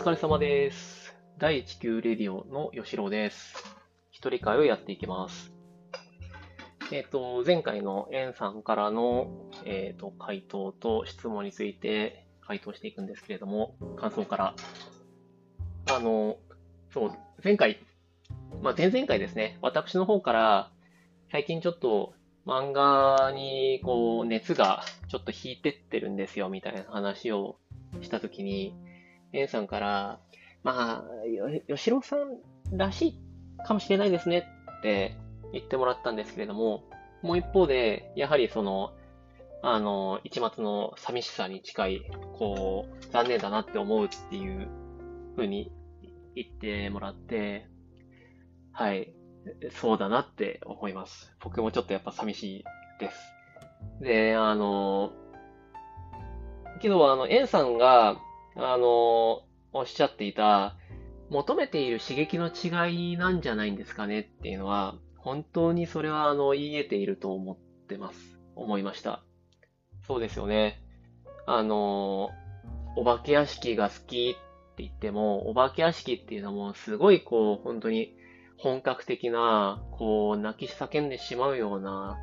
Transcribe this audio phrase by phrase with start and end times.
[0.00, 1.14] 疲れ様です。
[1.36, 3.54] 第1級レディオの吉郎です。
[4.10, 5.52] 一人会をやっていきます。
[6.90, 9.28] えっ、と、前回のエンさんからの、
[9.66, 14.54] えっ、と、回答と質問について回答していくんですけれども、感想から。
[15.92, 16.38] あの、
[16.94, 17.12] そう、
[17.44, 17.78] 前回、
[18.62, 20.70] まあ、前々回ですね、私の方から、
[21.30, 22.14] 最近ちょっと
[22.46, 27.56] 漫画にこう熱がちょっと引いてってるんですよみたいな話を
[28.00, 28.74] したときに、
[29.32, 30.20] エンさんから、
[30.62, 32.38] まあ、よ吉郎さん
[32.76, 33.18] らしい
[33.64, 34.46] かもしれないですね
[34.78, 35.16] って
[35.52, 36.84] 言ってもらったんですけれども、
[37.22, 38.92] もう一方で、やはりその、
[39.62, 42.02] あの、一末の寂しさに近い、
[42.38, 44.68] こう、残念だなって思うっていう
[45.36, 45.70] 風に
[46.34, 47.68] 言ってもらって、
[48.72, 49.12] はい、
[49.70, 51.34] そうだなって思います。
[51.40, 52.64] 僕もちょっとやっぱ寂しい
[52.98, 53.16] です。
[54.00, 55.12] で、あの、
[56.80, 58.16] けど、あの、エンさんが、
[58.62, 60.76] あの、おっしゃっていた、
[61.30, 68.38] 求めている刺激の違いなんじゃないんですかねっていうのは、本当にそれは、あの、言い得ていると思ってます。
[68.56, 69.22] 思いました。
[70.06, 70.82] そうですよね。
[71.46, 72.30] あの、
[72.96, 78.14] お化け屋敷が好きって言っても、お化け屋敷っていうのも、すごいこう、本当に
[78.58, 82.18] 本格的な、こう、泣き叫んでしまうような、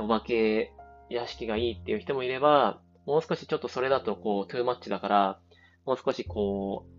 [0.00, 0.72] お化け
[1.08, 5.40] 屋敷がいいっていう人もいれば、もう少しちょっとそれだとこう、トゥーマッチだから、
[5.86, 6.94] もう少しこう、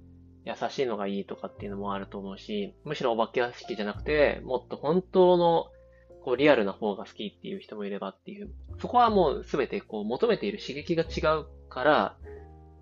[0.46, 5.68] 優しいのがいいとかっていうのもあると思うし、むしろお化け屋敷じゃなくて、もっと本当の、
[6.24, 8.50] こう、リアルな方が好きっていう人もいればっていう。
[8.80, 12.18] そこはもうすべてこう、求めている刺激が違うから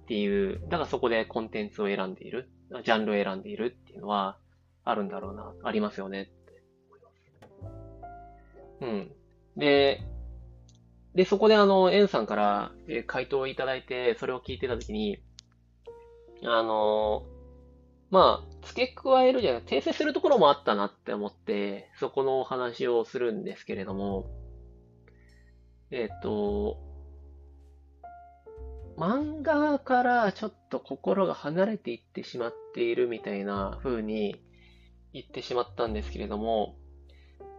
[0.04, 2.50] っていう、だからそこでコンテンツを選んでいる、
[2.84, 4.38] ジャンルを選んでいるっていうのは、
[4.84, 8.86] あるんだろうな、ありますよねって思います。
[8.86, 9.12] うん。
[9.56, 10.02] で、
[11.16, 12.72] で、そこであの、エンさんから
[13.08, 15.20] 回答をいただいて、それを聞いてたときに、
[16.46, 17.34] あのー
[18.14, 24.30] まあ、付け加えるじゃなくて、訂正するところもあったなって思って、そこのお話をするんですけれども、
[25.90, 26.78] えっと、
[29.00, 34.40] 漫画からちょっと心が離れていってしまっているみたいな風に
[35.12, 36.76] 言ってしまったんですけれども、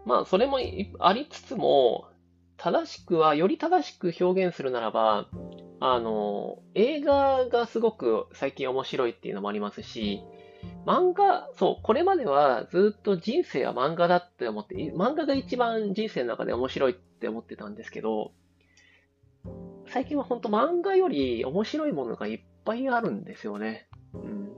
[0.07, 0.61] まあ、それも
[1.01, 2.07] ありつつも、
[2.57, 5.29] 正しくは、より正しく表現するならば、
[5.81, 10.23] あの、映画がすごく最近面白いっていうのもありますし、
[10.87, 18.33] 漫画、そう、これまではずっと人生は漫画だって思って、漫画が一番人生の中で面白いって思ってたんですけど、
[19.87, 23.89] 最近は本当漫画より面白いものがいっぱいあるんですよね。
[24.15, 24.51] うん。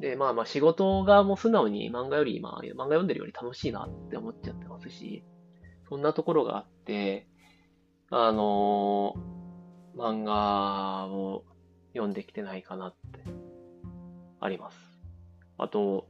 [0.00, 5.24] で、まあまあ仕事がもう素直に漫画より、まあ漫画読んでるより楽しいなって思っちゃってますし、
[5.88, 7.26] そんなところがあって、
[8.10, 9.43] あのー
[9.96, 11.44] 漫画を
[11.92, 13.20] 読んできてないかなって、
[14.40, 14.78] あります。
[15.58, 16.08] あと、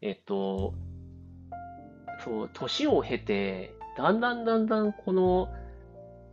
[0.00, 0.74] えっと、
[2.24, 5.48] そう、年を経て、だんだんだんだんこの、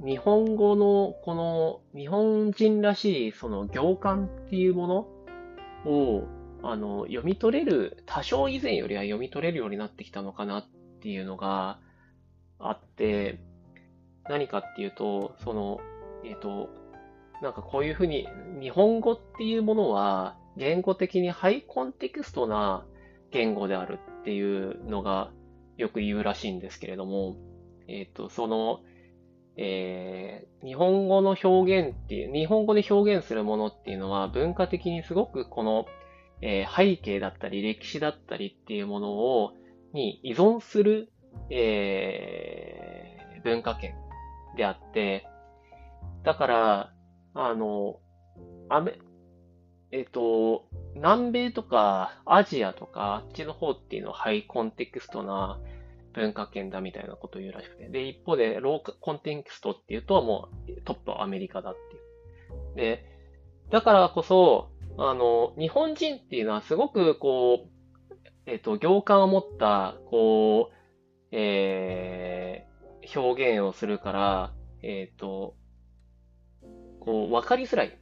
[0.03, 4.87] 日本語の、この、日本人らしい、その行間っていうも
[5.85, 6.27] のを、
[6.63, 10.65] あの、読み取れる、多少以前よりは読み取れるようになってきたのかなっ
[11.01, 11.79] ていうのが
[12.59, 13.39] あって、
[14.29, 15.79] 何かっていうと、その、
[16.23, 16.69] えっと、
[17.41, 18.27] なんかこういうふうに、
[18.59, 22.85] 日本語っていうものは、言語的にハイコンテクストな
[23.31, 25.31] 言語であるっていうのが
[25.77, 27.37] よく言うらしいんですけれども、
[27.87, 28.81] えっと、その、
[29.57, 35.85] えー日本語の表現っていう、日本語で表現するものっていうのは文化的にすごくこの、
[36.41, 39.53] えー背景だったり歴史だったりっていうものを、
[39.93, 41.11] に依存する、
[41.49, 43.95] えー文化圏
[44.55, 45.25] であって、
[46.23, 46.93] だから、
[47.33, 47.99] あの、
[48.69, 48.99] アメ、
[49.91, 50.65] えっと、
[50.95, 55.59] 南米とかアジアとかあっちの方っていうのはハイコンテクストな
[56.13, 57.89] 文化圏だみたいなことを言うらしくて。
[57.89, 61.99] で、一方でローカコンテクストっていうともうトップはアメリカだってい
[62.73, 62.75] う。
[62.75, 63.05] で、
[63.69, 68.13] だからこそ、あの、日本人っていうのはすごくこう、
[68.45, 70.75] えっと、行間を持った、こう、
[71.31, 72.71] えー
[73.15, 74.53] 表現をするから、
[74.83, 75.55] えっと、
[77.01, 77.97] こう、わかりづらい。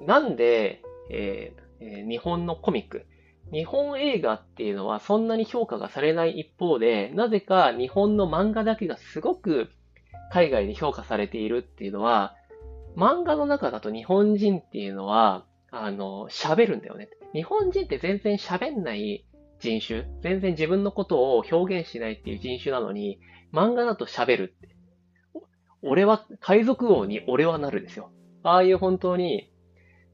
[0.00, 3.06] なんで、えー日本のコミック、
[3.52, 9.70] 日本映画っていうのはそんなに評価がされない一方で、なぜか日本の漫画だけがすごく
[10.32, 12.34] 海外で評価されているっていうのは、
[12.96, 17.08] 漫画の中だと日本人っていうのは、あの、喋るんだよね。
[17.32, 19.24] 日本人って全然喋んない
[19.60, 23.20] 人種、全然自分のことを表現しないっていう人種なのに、
[23.52, 24.77] 漫画だと喋るって。
[25.82, 28.10] 俺は、海賊王に俺はなるですよ。
[28.42, 29.50] ああいう本当に、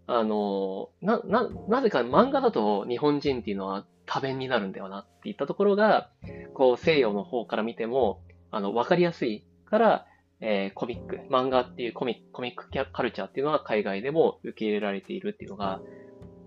[0.07, 6.11] あの、な、な、なぜか漫画だと日本人っていうのは多弁になるんだよなっていったところが、
[6.53, 8.21] こう西洋の方から見ても、
[8.51, 10.07] あの、わかりやすいから、
[10.41, 15.81] えー、コミック、漫画っていうコミコミックカルチャーっていうのは海外でも受け入れられているっていうのが、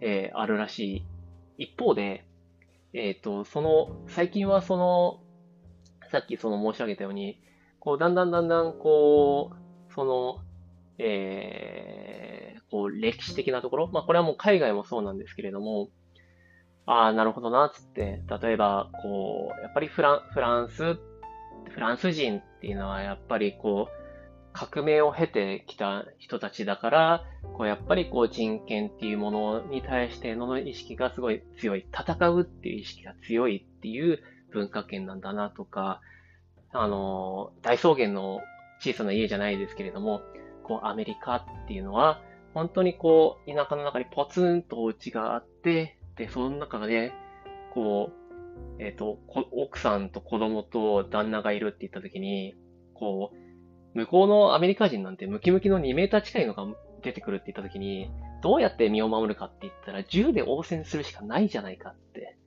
[0.01, 1.05] えー、あるらしい。
[1.57, 2.25] 一方で、
[2.93, 5.23] えっ、ー、と、その、最近はその、
[6.11, 7.41] さっきその申し上げたように、
[7.87, 10.41] こう、だんだんだんだん、こう、その、
[10.97, 15.87] えー、こう、歴史的なところ、まあ、これはもう海外もそうなんですけれども、
[16.85, 20.99] ああ、なるほどな、つって、例えば、こう、やっぱりフランフランス、
[21.69, 27.23] フランス人っていうのは、やっぱりこう、革命を経てきた人たちだから、
[27.53, 31.85] こうやっぱりこう人権っていうものに対しての意識がすごい強い。
[31.93, 34.19] 戦うっていう意識が強いっていう
[34.51, 36.01] 文化圏なんだなとか、
[36.71, 38.41] あの、大草原の
[38.79, 40.21] 小さな家じゃないですけれども、
[40.63, 42.21] こうアメリカっていうのは、
[42.53, 47.13] 本当にこう田舎の中にポツンとお家があって、で、その中で、
[47.73, 49.19] こう、えっ、ー、と、
[49.51, 52.55] 奥さんと子供と旦那がいるって言った時に、
[52.93, 56.65] こう、向こうのアメリカ人なんてムキムキの2メーター近いのが
[57.01, 58.11] 出てくるって言った時に、
[58.41, 62.37] どうやって身を守るかって言ったら、銃で応戦するしかないじゃないかって。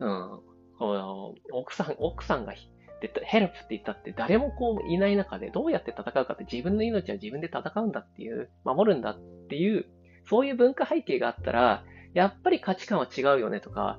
[0.00, 0.40] うん。
[0.78, 2.54] こう奥さん、奥さんが
[3.00, 9.18] で、ヘルプって言ったって誰もこういない中でどうやって戦うかって自分の命は自分で戦うんだっていう、守るんだっ
[9.48, 9.86] ていう、
[10.28, 11.84] そういう文化背景があったら、
[12.14, 13.98] やっぱり価値観は違うよねとか、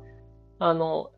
[0.59, 1.11] あの、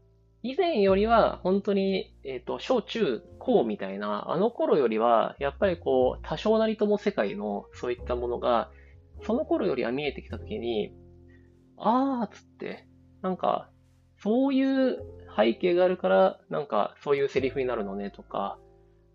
[0.43, 8.71] 以前よりは本当に、えっ、ー、と、小中高みたいな、あの頃よりは、やっぱりこう、多少なりとも世界のそういったものが、
[9.23, 10.93] その頃よりは見えてきたときに、
[11.77, 12.87] あーっつって、
[13.21, 13.69] なんか、
[14.17, 14.99] そういう
[15.35, 18.57] 背景があるから、なんか、そういうセリフになるのねとか、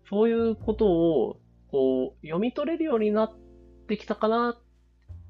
[0.09, 1.39] そういうことを、
[1.71, 3.37] こう、読み取れるようになっ
[3.87, 4.57] てきたかな。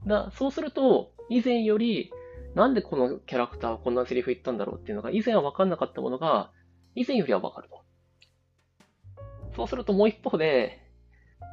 [0.06, 2.12] だそうすると、以前より、
[2.56, 6.52] なんでこのキャラクターはこんなセリフ言ったんだろうっていうのが、以前は分かんなかったものが、
[6.96, 7.84] 以前よりは分かると。
[9.56, 10.80] そうするともう一方で、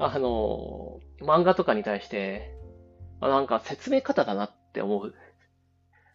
[0.00, 2.54] あの、漫画とかに対して、
[3.20, 5.14] あなんか説明方だなって思う、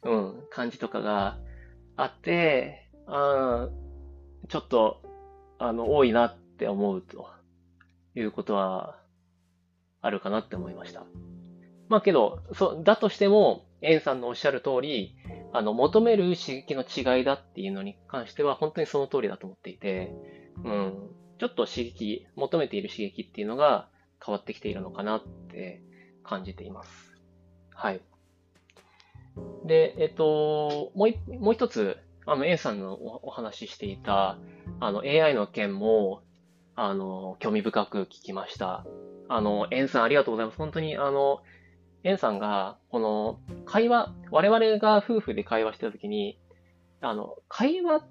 [0.03, 1.37] うん、感じとかが
[1.95, 3.69] あって、あ
[4.47, 5.01] ちょっと、
[5.57, 7.27] あの、多いなって思うと
[8.15, 8.99] いうことは
[10.01, 11.05] あるかなって思いました。
[11.87, 15.15] まあけど、そう、だとしても、エンさんのおっしゃる通り、
[15.51, 20.13] あの、求める刺激の違いだっていうのに関しては本当にその通りだと思っていて、
[20.63, 21.09] うん、
[21.39, 23.89] ちょっと刺激、求めている刺激っていうのが
[24.23, 25.81] 変わってきているのかなって
[26.23, 27.15] 感じています。
[27.73, 28.01] はい。
[29.65, 31.97] で、えっと、もう一もう一つ、
[32.31, 32.93] あの、A さんの
[33.25, 34.37] お話ししていた、
[34.79, 36.21] あの、AI の件も、
[36.75, 38.85] あの、興味深く聞きました。
[39.27, 40.57] あの、エンさんありがとうございます。
[40.57, 41.39] 本当に、あの、
[42.03, 46.39] エンさんが、この、会話、我々が夫婦で会話してた時に、
[47.01, 48.07] あの、会話っ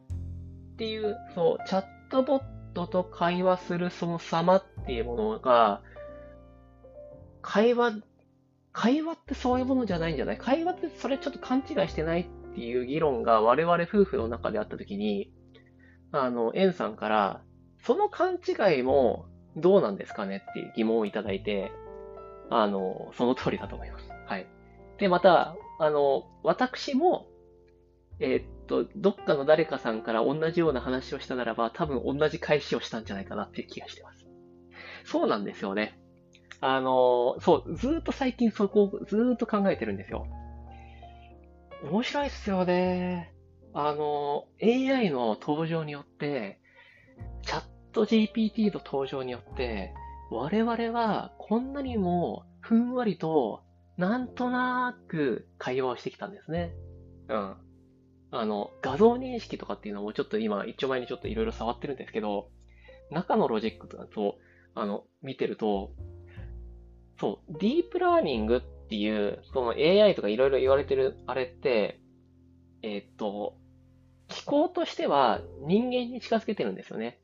[0.76, 2.43] ていう、そう、チャットボッ
[2.75, 5.82] トと会話するその様っていうものが、
[7.43, 7.94] 会話、
[8.73, 10.38] 会話ってそういうものじゃないんじゃない？
[10.38, 15.32] 会話ってそれちょっと勘違いしてないっていう議論が我々夫婦の中であった時に、
[16.10, 17.43] あの、エンさんから、
[17.84, 19.26] その勘違いも
[19.56, 21.70] どうなんですかねっていう疑問をいただいて、
[22.50, 24.10] あの、その通りだと思います。
[24.27, 24.46] はい。
[24.98, 27.29] で、また、あの、私も、
[28.19, 34.27] えー、っと、どっかの誰かさんから同じような話をしたならば、多分同じ返しをしたんじゃないかなっていう気がしてます。
[35.05, 36.00] そうなんですよね。
[36.60, 40.27] あの、そう、ずっと最近そこをずっと考えてるんですよ。
[41.82, 43.32] 面白いっすよね。
[43.73, 46.61] あの、AI の登場によって、
[47.43, 49.94] チャット GPT の登場によって、
[50.31, 53.63] 我々はこんなにもふんわりと、
[53.97, 56.73] なんとなく会話をしてきたんですね。
[57.29, 57.56] うん。
[58.31, 62.51] あの、画像認識とかっていうのもちょっと今、一丁前にちょっといろいろ触ってるんですけど、
[63.11, 64.39] 中のロジックとと、
[64.75, 65.93] あの、見てると、
[67.20, 72.01] そう、ディープラーニングっていう、その AI とかいろいろ言われてるあれって、
[72.83, 73.57] えっ、と、
[74.29, 77.21] 機構としては人間に近づけてるんですよね。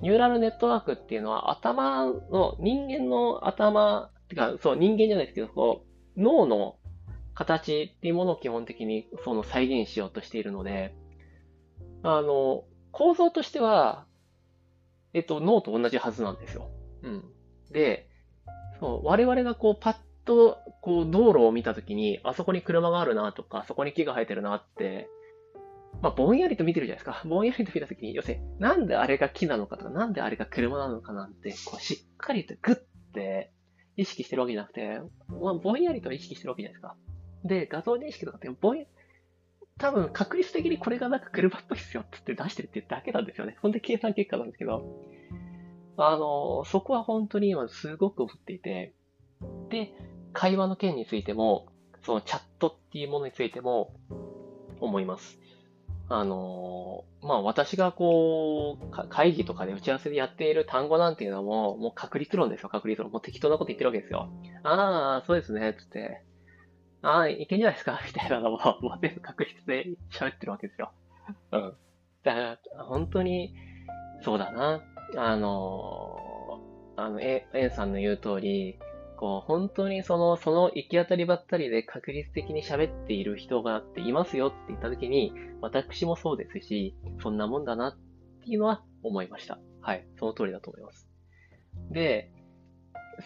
[0.00, 5.84] ニューラルネットワークっていうのは頭の、人間の頭、てか、そう、人間じゃないですけど、こ
[6.16, 6.76] う、脳の
[7.34, 10.94] 形っていうものを基本的にその再現しようとしているので、
[12.02, 14.06] あの、構造としては、
[15.12, 16.70] えっと、脳と同じはずなんですよ。
[17.02, 17.24] うん。
[17.70, 18.08] で、
[18.80, 25.08] そう、我々がこう、パッと、こう、道路を見たときに、あそこに車があるなとか、あそこに木が生えてるなって
[26.02, 27.22] まあ、ぼんやりと見てるじゃないですか。
[27.28, 32.76] ぼんやりと見たときに、要するに、なんであれが木なのかとか、なんであれが車なのかなんて、こう、しっかりとグッ
[33.14, 33.50] て
[33.96, 36.96] 意識してるわけじゃなくて、まあ、ぼんやりと意識してるわけじゃないですか。
[37.44, 38.86] で、画像認識とかって、ボイ、
[39.78, 43.56] 多分確率的にこれがなんか車っぽいっすよって出してるってだけなんですよね。
[43.60, 44.84] ほんで計算結果なんですけど、
[45.96, 48.92] あの、そこは本当に今すごく思っていて、
[49.70, 49.92] で、
[50.34, 51.68] 会話の件についても、
[52.04, 53.94] そのチャットっていうものについても
[54.80, 55.38] 思います。
[56.10, 63.10] あのまあ、私がこう、会議とかで打ち合わせでやっている単語なんていうのも、もう確率論ですよ、確率論。
[63.10, 64.28] もう適当なこと言ってるわけですよ。
[64.64, 66.22] ああ、そうですね、つって。
[67.00, 70.92] ああ、いけんじゃないですか みたいなのも、 もう全部確率で喋ってるわけですよ。
[71.52, 71.76] うん。
[72.22, 73.54] だから、本当に、
[74.20, 74.82] そうだな。
[75.16, 76.60] あの
[76.96, 78.78] あの、え、エンさんの言う通り、
[79.16, 87.96] こう、本当にその、その行き当たりばったりで確率的に喋っている人がっていますよって言った時に、私もそうですし、そんなもんだなっ
[88.44, 89.58] ていうのは思いました。
[89.80, 90.06] はい。
[90.18, 91.08] その通りだと思います。
[91.90, 92.30] で、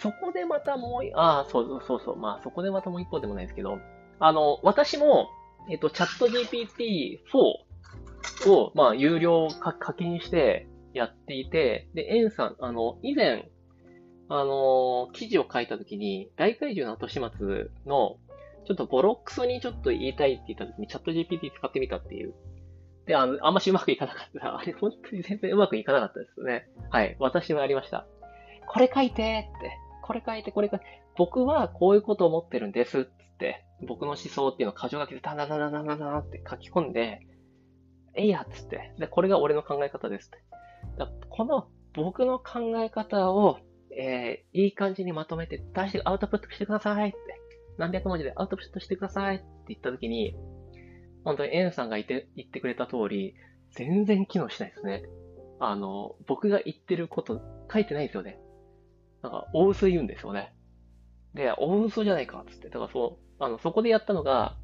[0.02, 3.78] そこでまたもう、ああ、そうそうそう、まあそこでまたもう一方でもないですけど、
[4.20, 5.28] あの、私も、
[5.70, 13.50] えっと、チャット GPT-4 を、まあ、有料課金してやっていて、で、エンさん、あの、以前、
[14.28, 18.18] あの、記事を書いたときに、大怪獣の後始末の、
[18.66, 22.34] ちょっとボロックスにちょっと言いたいって言ったときに、チャット GPT 使ってみたっていう。
[23.06, 24.58] で、あの、あんましうまくいかなかった。
[24.58, 26.68] あれ、本当に全然うまくいかなかったですよね。
[26.90, 27.16] はい。
[27.18, 28.06] 私はやりました。
[28.66, 29.72] これ書いてって。
[30.02, 30.84] これ書いて、これ書いて。
[31.16, 37.20] 僕はこういうことを思ってるんですっつって、僕の思想っていうのを箇条書きでダダダダダダダって書き込んで、
[38.14, 38.92] えいやっつって。
[38.98, 40.38] で、これが俺の考え方ですって。
[41.30, 43.58] この僕の考え方を
[43.98, 47.18] えー、いい感じにまとめて出して、アウトプットしてくださいって、
[47.78, 50.36] 何百文字でアウトプットしてくださいって言ったときに、
[51.24, 53.34] 本当にエンさんが言って、言ってくれた通り、
[53.72, 55.02] 全然機能しないですね。
[55.58, 57.40] あの、僕が言ってること
[57.72, 58.38] 書いてないですよね。
[59.22, 60.54] なんか、大嘘言うんですよね。
[61.34, 62.68] で、大嘘じゃないか、つって。
[62.68, 64.56] だからそう、あの、そこでやったのが、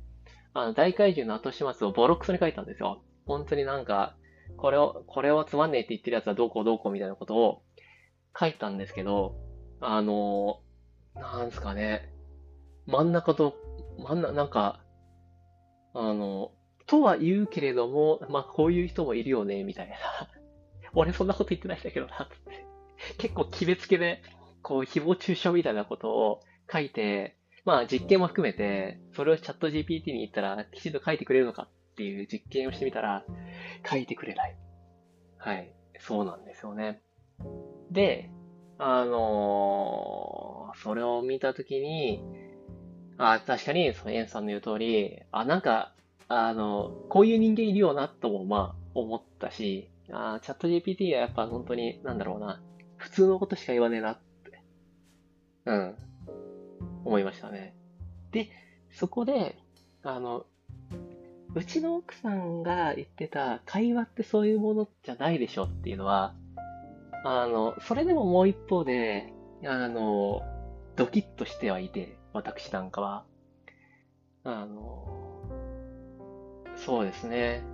[0.53, 3.03] あの、大怪獣の後始末をボロクソに書いたんですよ。
[3.27, 4.17] 本当になんか、
[4.57, 7.63] これを、これをつまんねえって言ってるやつはどうこうどうこうみたいなことを
[8.39, 9.37] 書いたんですけど、
[9.81, 10.61] あの、
[11.15, 12.13] なんすかね、
[12.87, 13.55] 真ん中と、
[13.99, 14.85] 真ん中、なんか、
[15.95, 16.53] あの、
[16.87, 19.97] とは言うけれども、まあ、こういう人もいるよね、みたいな。
[20.95, 22.67] 俺そんなこと言ってないんだけどな、って。
[23.19, 24.23] 結構決めつけで、
[24.63, 33.25] こう、誹謗中傷みたいなことを書いて、まあ、実験も含めて、それをチャット GPT に言ったら、きちんと書いてくれるのかっていう実験をしてみたら、
[33.89, 34.57] 書いてくれない。
[35.39, 35.73] はい。
[35.99, 37.01] そうなんですよね。
[37.95, 38.29] で、
[38.77, 42.23] あのー、それを見たときに、
[43.17, 45.95] あ、確かに、そのエンさんの言う通り、あ、なんか、
[46.29, 52.61] あの、こういう人間いるよな、とも、まあ、思ったし、あチャット GPT はやっぱ本当に、なんだろうな、
[52.97, 54.61] 普通のことしか言わねえなって、
[55.67, 55.97] うん、
[57.05, 57.75] 思いましたね。
[58.33, 58.51] で、
[58.91, 59.57] そこで、
[60.03, 60.47] あの、
[61.55, 66.35] うちの奥さんが言ってた、会話ってそういうものじゃないでしょっていうのは、
[67.25, 69.33] あの、それでももう一方で、
[69.65, 70.43] あの、
[70.95, 73.25] ドキッとしてはいて、私なんかは。
[74.45, 75.43] あの、
[76.77, 77.65] そうですね。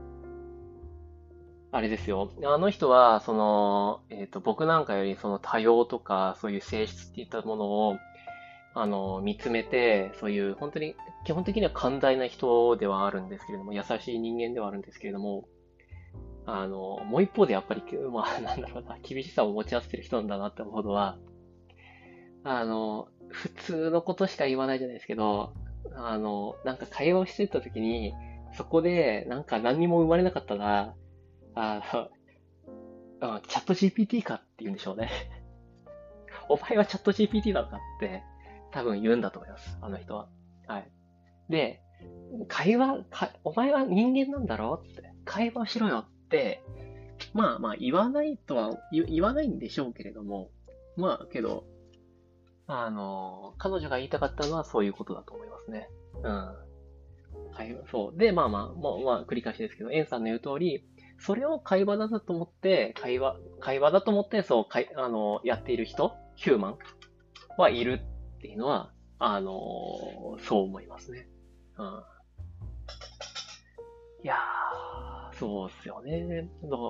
[1.73, 2.33] あれですよ。
[2.45, 7.97] あの人は、その、えっ、ー、と、僕なんかよりその多様とか、そういう性質っていったものを、
[8.75, 15.45] あの、見つめて、そういう本当に、基本的には寛大な人ではあるんですけれども、優しい人間ではあるんですけれども、
[16.47, 17.83] あの、もう一方でやっぱり、
[18.13, 21.19] まあ、なんだろうな、厳しさを持ち合わせてる人なんだなって思うのは、
[22.45, 25.53] あの、普通のことしか言わないじゃないですけど、
[25.95, 28.15] あの、なんか会話をしてた時に、
[28.53, 30.95] そこで、なんか何にも生まれなかったら、
[31.55, 32.09] あ
[33.21, 35.11] の、チャット GPT かって言うんでしょうね。
[36.49, 38.23] お前はチャット GPT だかって
[38.73, 39.79] 多分言うんだと思います。
[39.81, 40.29] あの人は。
[40.67, 40.91] はい。
[41.49, 41.83] で、
[42.49, 45.13] 会話、かお前は人間なんだろうって。
[45.25, 46.09] 会話しろよっ。
[47.35, 50.51] まあまあ言わないとは言わないんでしょうけれども、
[50.97, 51.65] まあけど、
[52.67, 55.89] あの、彼女が言いたかったのはそういうことだと思いますね。
[56.23, 56.71] うん。
[57.53, 58.19] はい、そう。
[58.19, 60.85] で、まあまあ、もう、まあ繰り返しですけど、エンさんの言う通り、
[61.19, 66.79] それを会話だと思って、会話、会話だと思って、そう、かいあの、やっている人、ヒューマン
[67.59, 68.01] はいる
[68.37, 69.53] っていうのは、あの、
[70.41, 71.29] そう思いますね。
[71.77, 72.03] うん。
[74.23, 74.90] いやー、
[75.41, 76.51] そうっすよね。
[76.63, 76.83] だから、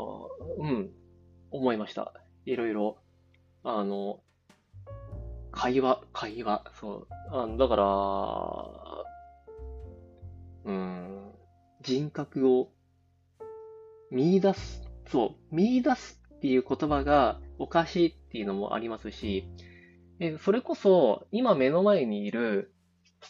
[0.59, 0.91] うん、
[1.53, 2.13] 思いました。
[2.45, 2.99] いろいろ。
[3.63, 4.19] あの、
[5.53, 7.07] 会話、会話、そう。
[7.31, 7.77] あだか
[10.65, 11.33] ら、うん、
[11.83, 12.73] 人格を
[14.11, 19.49] 見出す、そう、見出すっていう言葉がおかしいっていうのもありますし、
[20.19, 22.75] えそれこそ、今目の前にいる、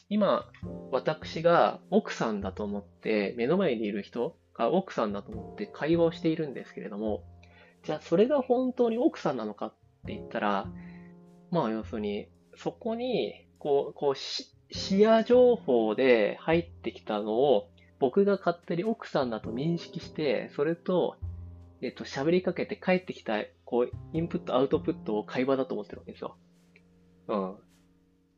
[0.09, 0.50] 今、
[0.91, 7.25] 私が奥さんだと思って、目の前にいる人が奥さんだと思って会話をしているんですけれども、
[7.83, 9.75] じゃあそれが本当に奥さんなのかっ
[10.07, 10.67] て言ったら、
[11.50, 21.17] まあ要するに、そこに、こう、こう視野情報で入ってきたのを、僕が勝手に奥さんだと認識して、それと、
[21.83, 26.37] えっと、喋りかけて帰ってきた、こう、インプット、アウトプットを会話だと思ってるわけですよ。
[27.29, 27.57] うん。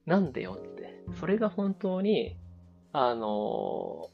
[0.07, 1.05] なんでよって。
[1.19, 2.37] それが本当に、
[2.93, 4.09] あの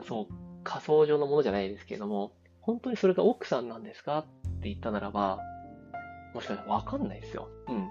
[0.00, 4.18] ー、そう、仮想上のものじゃないですけれども、本当にそれが奥さんなんですか？
[4.18, 4.24] っ
[4.60, 5.38] て言ったならば、
[6.34, 7.48] もしかしたらわかんないですよ。
[7.68, 7.88] うん。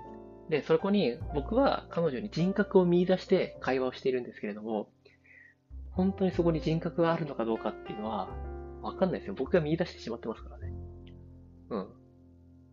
[0.50, 4.90] で、そこに僕は彼女に人格を見出して会話をしているんですけれども、
[5.92, 8.28] 本当にそこに人格があるのかどうかっていうのは、
[8.82, 9.36] わかんないですよ。
[9.36, 10.74] 僕が見出してしまってますからね。
[11.70, 11.88] うん。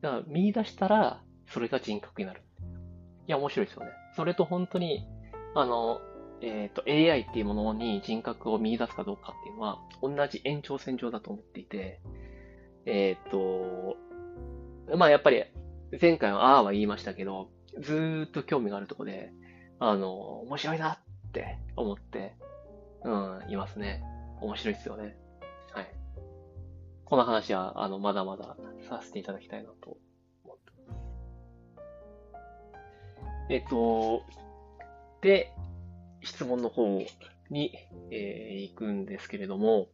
[0.03, 2.43] だから見出したら、それが人格になる。
[3.29, 3.91] いや、面白いですよね。
[4.17, 5.07] それと本当に、
[5.55, 6.01] あの、
[6.43, 12.01] えっ、ー、と、AI っていうものに人格を見出すかどうかっていうのは、同じ延長線上だと思っていて、
[12.85, 13.97] えっ、ー、と、
[14.97, 15.45] まあやっぱり、
[16.01, 19.33] 前回はああは言いましたけど、ずーっと興味があるとこで、
[19.79, 20.99] あの、面白いなっ
[21.33, 22.35] て思って、
[23.05, 24.03] うん、いますね。
[24.41, 25.17] 面白いですよね。
[25.73, 25.89] はい。
[27.05, 28.57] この話は、あの、まだまだ
[28.89, 29.97] させていただきたいなと
[30.45, 31.01] 思ってます。
[33.51, 34.23] えっと、
[35.21, 35.53] で、
[36.23, 37.03] 質問の方
[37.51, 37.73] に、
[38.11, 39.89] えー、行くんですけれども、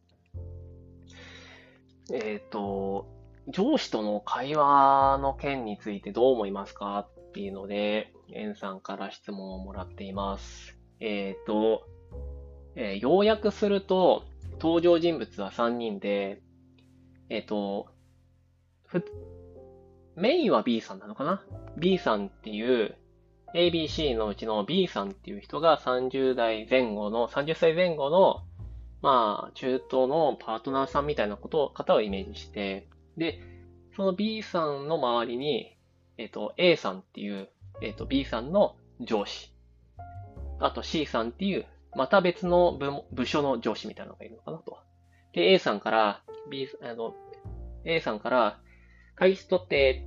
[2.11, 3.07] えっ、と、
[3.47, 10.77] 上司との会話の件についてどう思いますかっていうので、エンさんから質問をもらっています。
[10.99, 11.83] えっ、と、
[12.75, 16.41] えー、要約すると、登場人物は3人で、
[17.29, 17.87] えっ、と、
[20.15, 21.43] メインは B さんなのかな
[21.77, 22.95] ?B さんっていう
[23.53, 28.43] ABC のうちの B さんっていう人が30代前後の、30歳前後の、
[29.01, 33.39] まあ、中東のパートナーさんみたいなことを、方をイメージして、で、
[33.95, 35.77] その B さんの周りに、
[36.17, 37.49] えっ、と、A さんっていう、
[37.81, 39.53] えっ、と、B さんの上司。
[40.59, 44.77] あと C さんっていう、また別の部部署の上司みたいなのがいるのかなと。
[45.33, 47.15] で、A さんから、B、あの、
[47.85, 48.59] A さんから、
[49.15, 50.05] 会議室取って、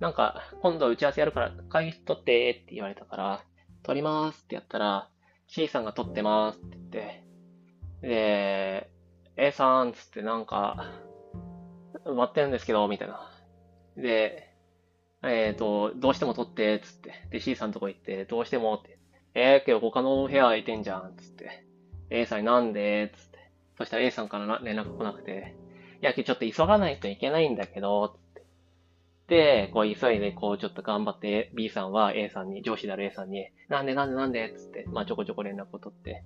[0.00, 3.44] なんか、今度打ち合わせやるから会議室取ってって言われたから、
[3.82, 5.08] 取りますってやったら、
[5.46, 7.24] C さんが取ってますって言って、
[8.02, 8.90] で、
[9.36, 10.92] A さんつってなんか、
[12.04, 13.30] 埋まってるんですけど、みたいな。
[13.96, 14.52] で、
[15.22, 17.12] えっ、ー、と、どうしても取って、つって。
[17.30, 18.98] で、C さんのとこ行って、どうしてもって。
[19.34, 21.66] えー、けど他の部屋空いてんじゃん、つって。
[22.10, 23.38] A さんになんで、つって。
[23.78, 25.54] そしたら A さんから連絡来なくて、
[26.02, 28.18] いや、今日ちょっと急がないといけないんだけど、
[29.28, 36.24] で、こう急いでこうちょっと頑張って B さんは A さんに、上司である A さんに、なんでなんでなんでっつって、まあちょこちょこ連絡を取って。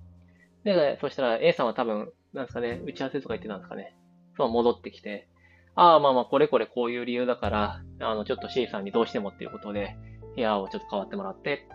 [0.63, 3.95] で、そしたら A さんは多分、なんですかね、打ち合わせとか言ってたんですかね。
[4.35, 5.27] そう、戻ってきて、
[5.75, 9.95] ああ、まあまあ、これこれこういう理由だから、あの、ちょっと C さんにどうしてもっていうことで、
[10.35, 11.67] 部屋をちょっと変わってもらって、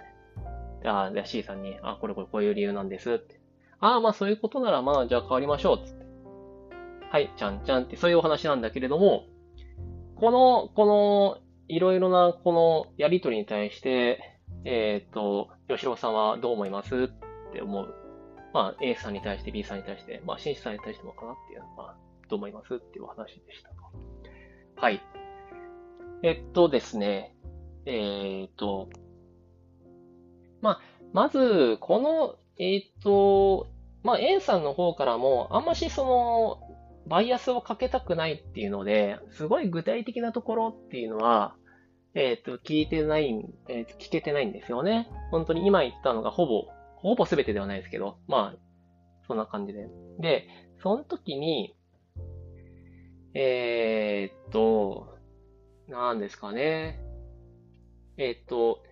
[0.82, 3.40] で、あじゃあ、C さんに、あこれこれこういう理由なんですって。
[3.78, 6.04] ああ、まあそういうことなら、まあじゃあ変わりましょう、つって。
[7.10, 9.26] はい、ちゃんちゃんって、そういうお話なんだけれども、
[10.22, 17.92] この、この、いろいろな、このやりとりに対して、えっ、ー、と、吉郎さんはどう思いますって思う。
[18.54, 21.96] まあ、A さんに対して B さんに対して、まあ、紳士さんに対してもかなっていうのは、
[22.28, 23.70] どう思いますっていうお話でした。
[24.80, 25.00] はい。
[26.22, 27.34] えっとですね、
[27.84, 28.90] えー、っと、
[30.60, 30.80] まあ、
[31.12, 33.66] まず、この、えー、っと、
[34.04, 36.71] まあ、A さんの方からも、あんましその、
[37.06, 41.54] バイアスをかけたくないっていうので、すごい具体的なところっていうのは、
[42.14, 45.08] えっ、ー、と、聞いてない、えー、聞けてないんですよね。
[45.30, 48.58] 本当に今言ったのがほぼ、ほぼ全てではないですけど、まあ、
[49.26, 49.88] そんな感じで。
[50.20, 50.46] で、
[50.82, 51.74] その時に、
[53.34, 55.16] えー、っと、
[55.88, 57.00] なんですかね。
[58.18, 58.82] えー、っと、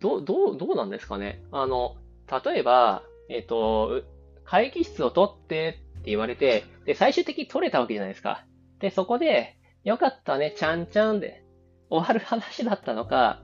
[0.00, 1.42] ど、どう、どうなんですかね。
[1.50, 1.96] あの、
[2.44, 4.02] 例えば、えっと、
[4.44, 8.44] 会議室を取ってって言われて、で、最終的に取れたわけじゃないですか。
[8.80, 11.44] で、そこで、よかったね、ちゃんちゃんで
[11.90, 13.40] 終わる話だったのか、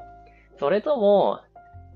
[0.58, 1.40] それとも、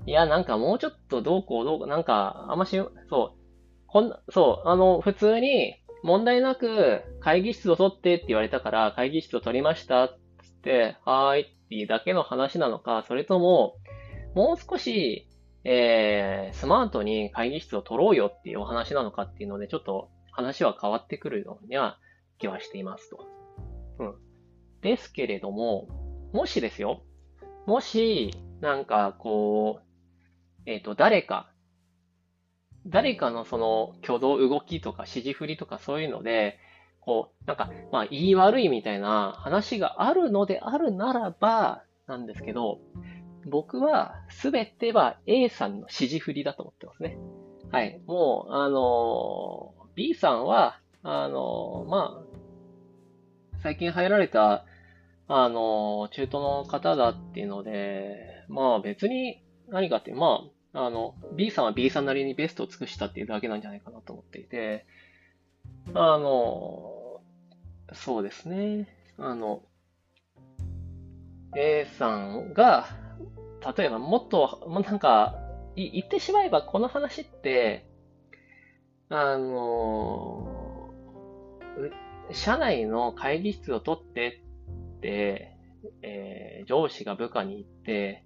[0.05, 2.77] いや、なんかもうちょっとどうこうどうこう、なんか、あんまし、
[3.09, 3.39] そう、
[3.87, 10.19] こんなそう、あの、普通に、問題なく会議室を取ってって言われたから会議室を取りましたっ
[10.61, 13.75] て、はーいっていうだけの話なのか、それとも、
[14.35, 15.29] もう少し、
[15.63, 21.97] えー、スマートに会議室を取ろうよっていうお話なのかっていうので、ちょっと話は変わってくるようには
[22.39, 23.27] 気はしていますと。
[23.99, 24.15] うん。
[24.81, 25.87] ですけれども、
[26.33, 27.03] もしですよ、
[27.65, 29.83] もし、なんかこう、
[30.65, 31.49] えっ、と、誰か、
[32.85, 36.57] 誰かのその挙動、動きとか指示振りとかそういうので、
[36.99, 42.79] こう、なんか、まあ、言い悪いみたいな話があるのであるならば、なんですけど、
[43.45, 47.17] 僕はすべては A さんの指示振りだと思ってますね。
[47.71, 48.01] はい。
[48.05, 54.65] もう、あの B さんは、あのまあ、最近入られた、
[55.27, 60.41] あの中東の方だっていうので、まあ別に何かって、ま
[60.73, 64.85] あ、あの、B さんは B さんなりにベストを尽くしたっていうだけなんじゃないかなと思っていて、
[65.93, 67.21] あの、
[67.93, 68.87] そうですね。
[69.17, 69.61] あの、
[71.55, 72.87] A さんが、
[73.77, 75.39] 例えばもっと、もうなんか、
[75.75, 77.85] 言ってしまえばこの話って、
[79.09, 80.91] あの、
[82.31, 84.41] 社内の会議室を取って
[84.97, 85.57] って、
[86.01, 88.25] えー、上司が部下に言って、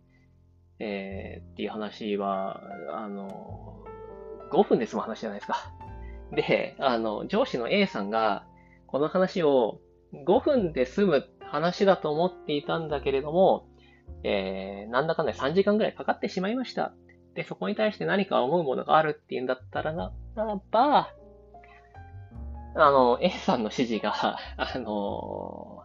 [0.79, 2.61] えー、っていう話は、
[2.93, 3.83] あの、
[4.51, 5.73] 5分で済む話じゃないですか。
[6.31, 8.45] で、あの、上司の A さんが、
[8.85, 9.79] この話を
[10.13, 13.67] 5分で済む話だと思っていたんだけれども、
[14.23, 16.93] えー、なんだかんだ3時間ぐらいかかってしまいました。
[17.38, 21.13] で、そこに対して何か思うものがあるっていうんだったらな、ならば、
[22.76, 25.84] あの、A さんの指示が、 あの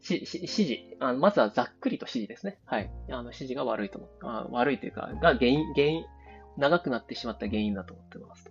[0.00, 2.58] し、し、指示あの、まずはざっくりと指示ですね。
[2.64, 2.90] はい。
[3.08, 6.04] あの、指示が悪いと思あ悪いというか、が原因、原因、
[6.56, 8.50] 長くなってしまった原因だと思ってますと。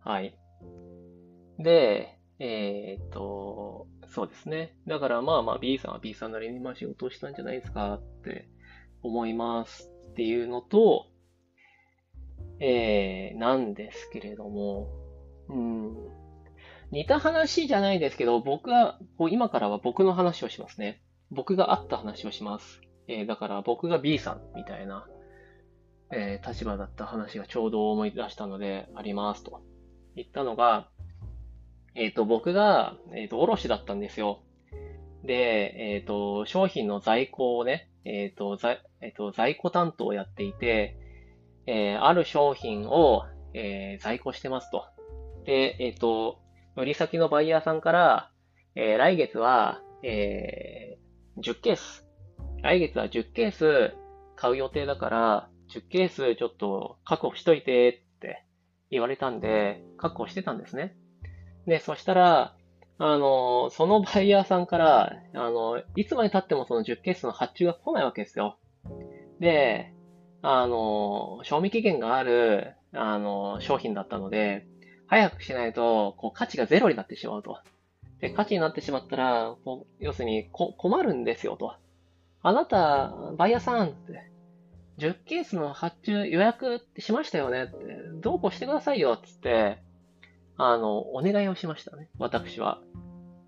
[0.00, 0.36] はい。
[1.60, 4.76] で、えー、っと、そうですね。
[4.88, 8.48] だからまあまあ B さんは B さんなりにまあ仕事をしたんじゃないですかって
[9.02, 11.06] 思いますっていうのと、
[12.66, 14.88] えー、なんですけれども、
[15.50, 15.94] うん、
[16.90, 21.02] 似た話じゃないですけど、僕は、こう今からは僕の話をしますね。
[21.30, 22.80] 僕があった話をします。
[23.06, 25.06] えー、だから僕が B さんみたいな、
[26.10, 29.62] えー、立場だった話がちょうど思い出したのでありますと
[30.16, 30.88] 言ったのが、
[31.94, 34.40] えっ、ー、と、僕が、えっ、と、卸だったんですよ。
[35.22, 40.96] で、えっ、と、商品の在庫をね、えっ、と、在、えっ、と、在庫担当をやっていて、
[41.66, 43.24] えある商品を、
[43.54, 44.84] え在庫してますと。
[45.44, 46.40] で、えっ、と、
[46.76, 48.30] 売り先のバイヤーさんから、
[48.74, 50.98] え来月は、え
[51.38, 52.06] 10ケース。
[52.62, 53.94] 来月は10ケース
[54.36, 58.44] 買う予定だから、10ケースちょっと確保しといてって
[58.90, 60.96] 言われたんで、確保してたんですね。
[61.66, 62.56] で、そしたら、
[62.98, 68.58] あの、そのバイヤーさんから、あの、いつまで経ってもその10ケースの発注が来ないわけですよ。
[69.40, 69.92] で、
[70.46, 74.66] あの、賞味期限がある、あの、商品だったので、
[75.06, 77.60] 早くしないと、こう、価値がゼロになってしまうと。
[78.20, 81.74] で、価値になってしまったら、こう要するにこ、困るんですよと。
[82.42, 84.30] あなた、バイヤーさんって、
[84.98, 87.74] 10ケースの発注予約ってしましたよねって、
[88.20, 89.78] どうこうしてくださいよ、つって、
[90.58, 92.82] あの、お願いをしましたね、私は。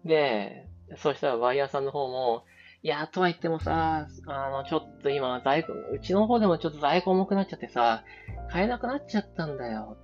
[0.06, 2.44] で、そしたらバイヤーさんの方も、
[2.86, 8.04] いや、とは言ってもさ、あの、ちょっと今、在庫、うちの方でもちょっと在庫重くなっちゃってさ、
[8.48, 9.96] 買えなくなっちゃったんだよ。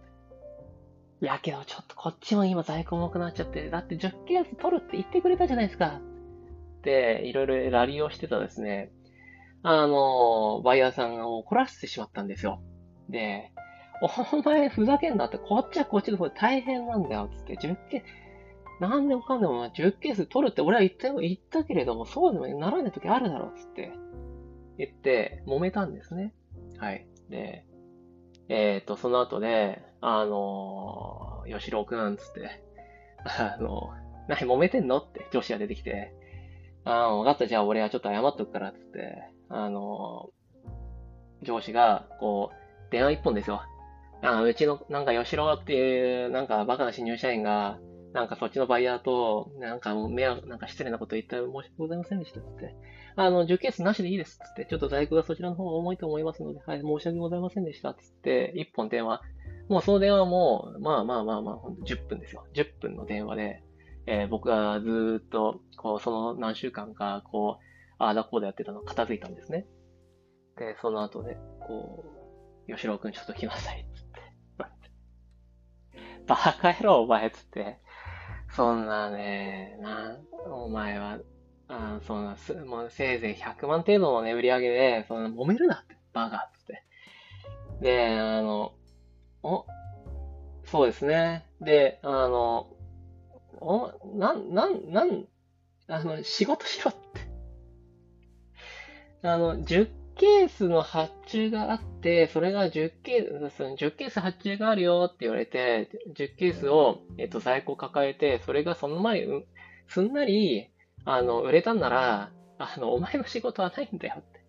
[1.21, 6.01] いやけど、ちょっとこっちも今在庫重くなっちゃって、だって10ケース取るって言ってくれたじゃないですか。
[6.01, 8.91] って、いろいろラリーをしてたですね、
[9.63, 12.61] あの、バイヤーさんを怒らせてしまったんですよ。
[13.09, 13.53] で、
[14.33, 18.05] お前ふざけんなって、こっちはこっちの方で大変なんだよ、つって、10ケース、
[18.81, 23.93] なんでもかんでも10ケース取るって俺は言った言ったけれども、そうでもならない時あるだろ、つって
[24.79, 26.35] 言って、揉めたんですね。
[26.79, 27.07] はい。
[27.29, 27.65] で、
[28.49, 32.63] えっ、ー、と、その後で、あのー、吉郎くん、つって、
[33.25, 33.91] あの、
[34.29, 36.13] 何揉めてんのって女子が出てきて、
[36.85, 43.63] ああ、分かった、じゃあ俺はちょっと謝っとくから、つって、あのー、上司が、こう、電話一本ですよ。
[44.23, 47.79] あうちの、なんか、吉郎っていう、なんか、バカな新入社員が、
[48.13, 52.75] なんかそっちのバイヤーと、なんか、迷惑、なんか失礼なこと言ったら申し訳ございませんでしたっ、つって。
[53.17, 54.67] あの、受験数なしでいいですっ、つって。
[54.67, 59.23] ちょっと在庫がそちらの方が重いと思いますので、はい、申し訳ございませんでしたっ、つって、一本電話。
[59.69, 62.45] もうその電話も、まあまあまあまあ、ほんと10分ですよ。
[62.55, 63.63] 10分の電話で、
[64.07, 67.65] えー、僕がずっと、こう、その何週間か、こう、
[67.99, 69.67] ああだこうだやってたの片付いたんですね。
[70.59, 72.05] で、その後で、こ
[72.69, 74.13] う、吉郎くんちょっと来なさい、つって。
[76.27, 77.79] バカ野郎、お前、つって。
[78.55, 81.19] そんなね、な、お前は、
[81.69, 86.85] あそんな、す、もうせいぜい100万程度のね、売り上げで、そんな揉めるなって、バカ、つって。
[87.81, 88.75] で、あの、
[89.43, 89.65] お、
[90.65, 91.47] そうですね。
[91.63, 92.67] で、あの、
[93.61, 95.27] お、なん、なん、なん、
[95.89, 97.21] あの、仕事しろって。
[99.27, 99.89] あの、10
[100.23, 109.45] ケースの発注があって、それが10ケース、10ケース発注があるよって言われて、10ケースを、えっと、在庫抱えて、それがその前、うん
[109.89, 110.71] すんなり、
[111.05, 114.45] あの、売れたんなら、あの、お前の仕事はないんだよって。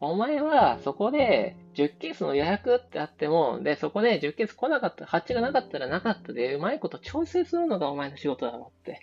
[0.00, 9.00] お前は、そこで、10ケースの予約ってあっても、で、そこで10ケース来なかった、発注がなかったらなかったで、うまいこと調整するのがお前の仕事だろって。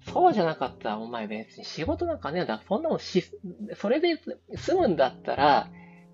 [0.00, 2.62] そうじゃなかったら、お前別に仕事なんかねえんだ。
[2.68, 3.24] そんなもんし、
[3.76, 4.20] それで
[4.56, 5.68] 済むんだったら、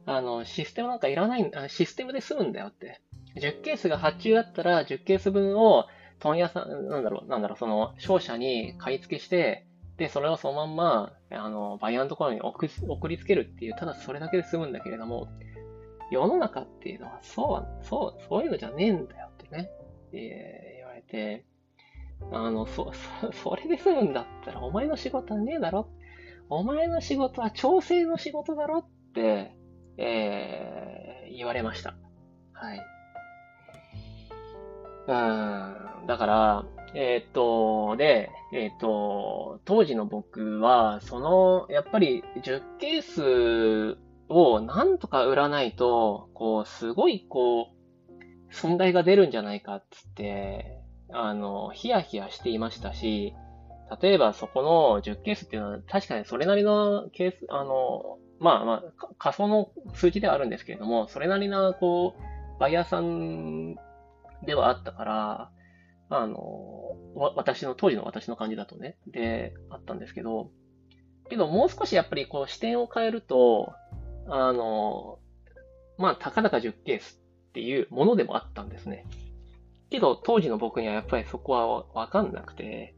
[0.06, 3.00] あの、システムなんかいらないあシステムで済むんだよって。
[3.36, 5.86] 10ケースが発注あったら、10ケース分を、
[6.20, 9.66] 問屋さん、なんだろう、なんだろう、その、商社に買い付けして、
[9.96, 15.28] で、それをそのまんま、あの、バイヤーのところに送り送りつけるっていう、ただそれだけで済むんだけれども、
[16.10, 19.70] 世の中っていうのは、そう、そう、そういうのじゃねえんだよってね、
[20.12, 21.44] えー言われて、
[22.32, 25.88] あの、そ、そ、 それで済むんだったら、お前の仕事はねえだろ
[26.48, 29.56] お前の仕事は調整の仕事だろって、
[29.96, 31.04] えー
[31.36, 31.94] 言われました。
[32.52, 32.80] はい。
[35.06, 50.83] うん、だから、えーっと、で、えーっと、当時の僕は、その、やっぱり10ケースをなんとか売らないと、こう、すごい、こう、損害が出るんじゃないかっつって、
[51.14, 53.34] あの、ヒヤヒヤしていましたし、
[54.00, 63.76] 例えばそこの10ケースっていうのは確かにそれなりのケース、あの、まあまあ、仮想の数字ではあるんですけれども、それなりな、こう、バイヤーさん
[64.44, 65.50] ではあったから、
[66.10, 66.38] あの、
[67.14, 70.50] 私の、当時の私の感じだとね、で、あったんですけど、
[71.30, 73.72] けどもう少しやっぱりこう視点を変えると、
[74.28, 75.18] あの、
[75.96, 79.06] まあ、たかだか10ケースっていうものでもあったんですね。
[79.94, 82.96] けど、当時の僕にはやっぱりそこはわかんなくて、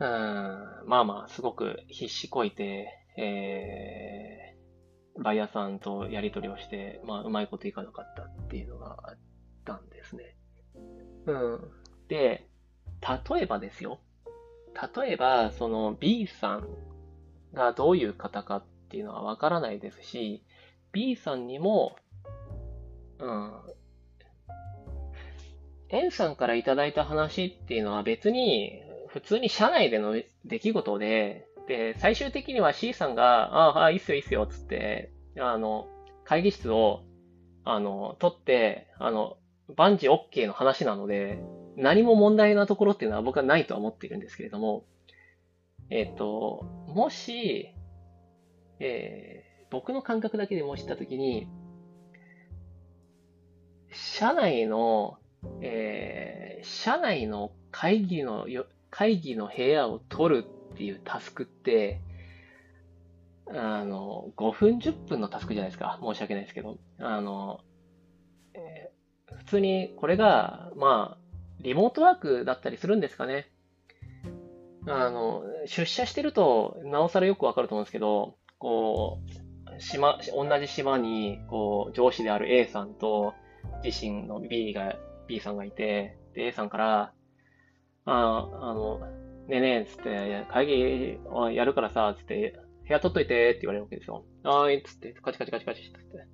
[0.00, 9.18] うん、まあまあ、すごく必死こいて、えー、バイヤーさんとやり取りをして、まあ、うまいこといかなかったっていうのがあっ
[9.64, 10.36] たんですね。
[11.26, 11.60] うん。
[12.08, 12.48] で、
[13.30, 14.00] 例えばですよ。
[14.96, 16.66] 例えば、その B さん
[17.52, 20.42] がどういう方かっていうのはわからないですし、
[20.90, 21.94] B さんにも、
[23.20, 23.52] うん、
[25.94, 35.88] N さんからいただいた話っていうのは別に、普通に社内での出来事で、で、最終的には C さんが、ああ、いいっすよ、いいっすよ、つって、あの、
[36.24, 37.04] 会議室を、
[37.64, 39.38] あの、取って、あの、
[39.76, 41.42] 万事 OK の話なので、
[41.76, 44.84] 何も問題なところっていうのは僕はないとは思っているんですけれども、
[45.90, 47.74] えっ、と、もし、
[48.80, 51.48] えー僕の感覚だけでも知ったときに、
[53.90, 55.18] 社内の、
[55.62, 62.00] えー社内の会議のよ、会議の部屋を取るっていうタスクって、
[63.48, 65.98] あの、5分10分のタスクじゃないですか。
[66.02, 66.78] 申し訳ないですけど。
[66.98, 67.60] あの、
[68.54, 68.94] えー
[69.36, 71.24] 普通にこれが、まあ、
[71.60, 73.50] リモートワークだったりするんですかね。
[74.86, 79.18] あの、出社してると、なおさらよくわかると思うんですけど、こ
[79.76, 83.34] う、島、同じ島に、こう、上司である A さんと、
[83.82, 84.96] 自身の B が、
[85.26, 87.12] B さんがいて、で、A さんから、
[88.06, 88.98] あ、あの、
[89.48, 92.54] ねえねえ、つって、会議をやるからさ、つって、
[92.86, 94.24] 部屋取っといてって言われるわけですよ。
[94.42, 96.26] はーい、つって、カチカチカチカチ、つって。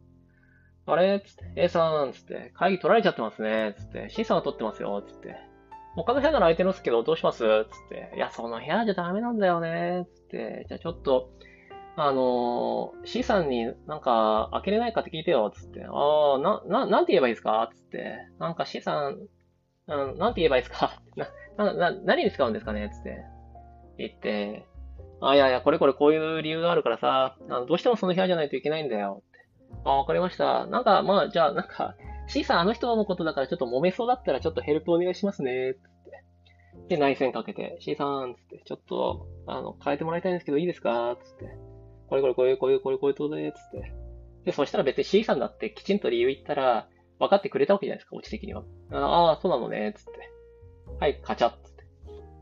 [0.86, 1.20] あれ？
[1.24, 5.36] つって、A さん、つって、会議取られちゃってますね、つって、C さんは取ってますよ、つって。
[5.94, 7.38] 他の部屋なら空いてるんですけど、どうします？
[7.38, 8.12] つって。
[8.16, 10.64] いや、その部屋じゃダメなんだよね、つって。
[10.68, 11.30] じゃあちょっと、
[12.02, 15.84] あのー C さんになんか開けれないかって聞いてよ、つって。
[15.84, 17.68] ああ、な、な、なんて言えばいいですか？
[17.74, 18.16] つって。
[18.38, 19.18] なんか C さん、
[19.88, 21.00] うん、なんて言えばいいですか？
[21.16, 22.90] な、 な、な、何に使うんですかね？
[22.92, 23.24] つって。
[23.98, 24.66] 言って。
[25.20, 29.22] あ、いやいや、これこれこういう理由があるからさ、あのどうしてもその部屋じゃないといけないんだよ。
[29.28, 29.38] って。
[29.84, 30.66] あ、わかりました。
[30.66, 31.94] なんか、まあ、じゃあ、なんか、
[32.26, 35.72] C さんあの人のことだからちょっと揉めそうだったらちょっとヘルプお願いしますね。
[35.72, 35.80] って。
[36.88, 41.16] で、内線かけて、C さん、つって、ちょっと、あの、変えてもらいたいんですけどいいですか？
[41.22, 41.44] つって。
[42.10, 43.92] これこれこういう、こういう、こういう、こういうことで、つって。
[44.44, 46.88] で、そしたら別に C さんだってきちんと理由言ったら、
[47.20, 48.64] 分かってくれたわけじゃないですか、オチ的には。
[48.90, 50.10] ああ、そうなのね、つって。
[50.98, 51.84] はい、カチャッ、つって。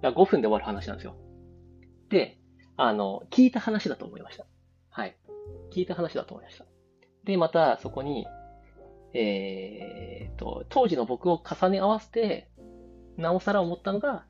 [0.01, 1.17] だ5分で終わる話なんですよ。
[2.09, 2.39] で、
[2.77, 4.47] あの、聞いた話だと思いました。
[4.89, 5.17] はい。
[5.71, 6.65] 聞いた話だと思いました。
[7.25, 8.27] で、また、そこに、
[9.13, 12.51] えーと、当時の僕を重ね合わせて、
[13.17, 14.25] なおさら思ったのが、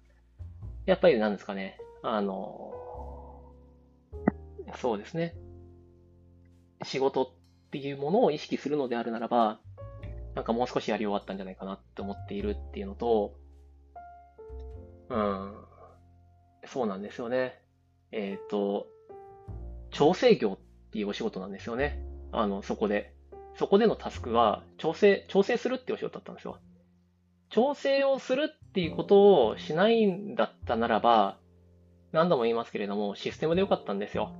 [0.86, 2.72] やっぱりなんですかね、あの、
[4.76, 5.34] そうですね。
[6.84, 9.60] 仕事っていうものを意識するのであるならば、
[10.34, 13.34] なんかもう少しやり終わったんじゃないかなって思っているっていうのと、
[15.08, 15.54] うん、
[16.66, 17.60] そうなんですよね。
[18.12, 18.86] えっと、
[19.90, 22.02] 調整業っっていうお仕事なんですよね。
[22.32, 23.14] あの、そこで。
[23.56, 26.58] そこでのタスクは、調整、調整するっていうお仕事だったんですよ。
[27.50, 31.38] 調整をするっていうことをしないんだったならば、
[32.12, 34.32] 何度も言いますけれども、システムでよかったんですよ。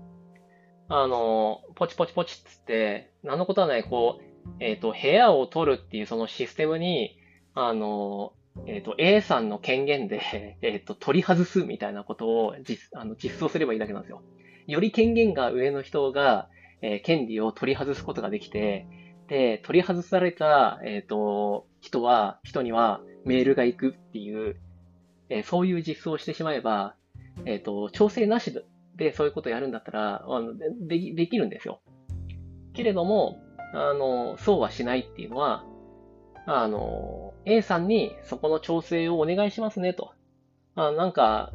[0.88, 4.22] あの、ポチポチポチっつって、何のことはない、こう、
[4.61, 7.18] えっ、ー、と、部屋を取るっていうそのシステムに、
[7.55, 8.33] あの、
[8.66, 10.20] えっ、ー、と、A さんの権限で、
[10.62, 14.22] えっ、ー、と、取り外すみたいなことを実あの実装すればいいだけなんですよ。
[14.66, 16.48] より権限が上の人が、
[16.81, 18.87] え、権利を取り外すことができて、
[19.29, 24.57] で、取り外された、えっ、と、人は、人にはメールが行くっていう、
[25.29, 26.94] えそういう実装をしてしまえば、
[27.44, 28.53] えっ、と、調整なし
[28.98, 30.68] でそういうことやるんだったら、あので
[31.14, 31.80] できるんですよ。
[32.74, 33.40] けれども、
[33.72, 35.64] あの、そうはしないっていうのは、
[36.46, 40.12] あの、A さんにそこの調整をお願いしますねと。
[40.74, 41.52] あなんか、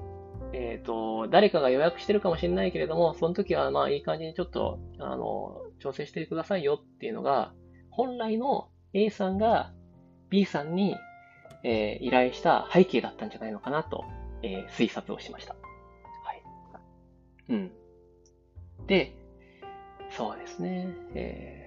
[0.54, 7.54] えっ、ー、と、誰かが予約してるかもしれないけれども、その時はまあいい感じにちょっと、あの、調整してくださいよっていうのが、
[7.90, 9.74] 本来の A さんが
[10.30, 10.96] B さんに、
[11.64, 14.04] えー、依頼した背景だったんじゃないのかなと、
[14.44, 15.56] えー、推察をしました。
[17.54, 17.72] うん。
[18.88, 19.16] で、
[20.10, 20.96] そうですね。
[21.16, 21.64] えー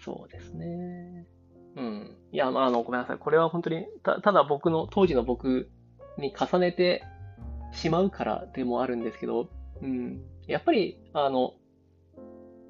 [0.00, 1.26] そうですね。
[1.76, 2.16] うん。
[2.30, 3.18] いや、まあ、あの、ごめんなさい。
[3.18, 5.70] これは本当に、たただ僕の、当時の僕
[6.18, 7.02] に重ねて
[7.72, 9.50] しまうからでもあるんですけど、
[9.82, 10.22] うん。
[10.46, 11.54] やっぱり、あの、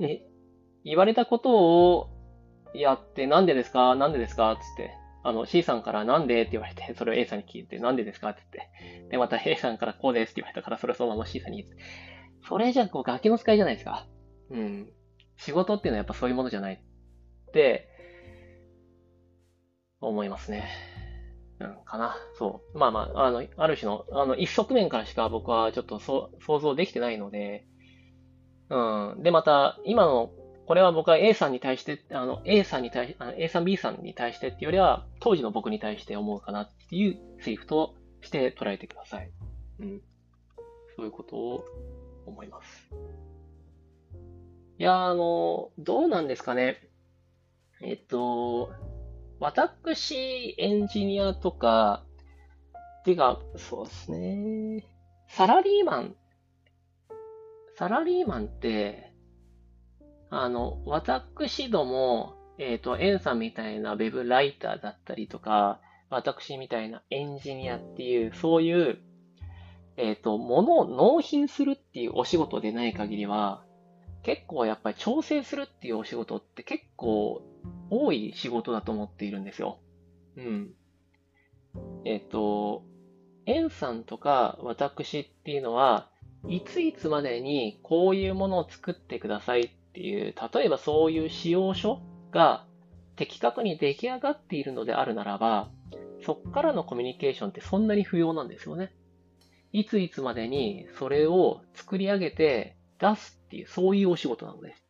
[0.01, 0.23] え、
[0.85, 1.51] 言われたこと
[1.99, 2.09] を
[2.75, 3.95] やって、なんでですか？
[3.95, 4.57] なんでですか？
[4.59, 4.91] つって、
[5.29, 11.83] あの、C さんからなんでって言われて、 それを A さんに聞いて、なんでですかって言って、で、また A さんからこうですって言われたから、それをそのまま C さんに言って、
[12.49, 14.07] それじゃ、こう、ガキの使いじゃないですか。
[14.51, 14.91] うん。
[15.37, 16.75] 仕事っていうのはやっぱそういうものじゃない。
[16.75, 17.89] って、
[20.01, 20.69] 思いますね。
[21.61, 22.17] うん、かな。
[22.39, 22.79] そう。
[22.79, 27.67] まあまあ、あの、ある種の、あの、一側面からしか僕はちょっと想像できてないので、
[28.71, 29.23] うん。
[29.23, 30.31] で、また、今の、
[30.69, 39.31] これは僕は A さんに対して、あの、A さんに対し、あの A さん B さんに対してっていうよりは、当時の僕に対して思うかなっていうセリフとして捉えてください。
[39.81, 40.03] うん。
[40.95, 41.65] そういうことを
[42.27, 42.91] 思います。
[44.79, 46.87] いや、あの、どうなんですかね。
[47.81, 48.71] えっと、
[49.41, 52.05] 私、エンジニアとか、
[53.07, 54.85] てか、そうですね。
[55.29, 56.17] サラリーマン、
[57.77, 59.08] サラリーマンって、
[60.31, 68.99] あの、私ども、えっ、と、エンさんみたいなウェブライターだったりとか、私みたいなエンジニアっていう、そういう、
[69.97, 73.65] えっ、と、ものを納品するっていうお仕事でない限りは、
[74.23, 77.43] 結構やっぱり調整するっていうお仕事って結構
[77.89, 79.79] 多い仕事だと思っているんですよ。
[80.37, 80.75] うん。
[82.05, 82.83] えっ、と、
[83.47, 86.11] エンさんとか私っていうのは、
[86.49, 92.65] いついつまでにこういうものを作ってくださいていう、例えばそういう仕様書が
[93.17, 95.71] 的確に出来上がっているのであるならば、
[96.25, 98.93] そっからのコミュニケーションってそんなに不要なんですよね。
[99.73, 104.85] いついつまでにそれを作り上げて出すっていう、そういうお仕事なのです。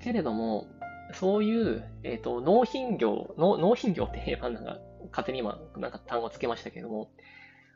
[0.00, 0.66] けれども、
[1.14, 4.78] そういう、えっ、ー、と、納品業、納品業って言えばなんか、
[5.10, 7.12] 勝手に今、なんか単語つけましたけども、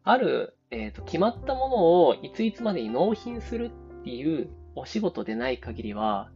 [0.02, 6.30] ある、えっ、ー、と、決まったものをいついつまでに納品するっていうお仕事でない限りは、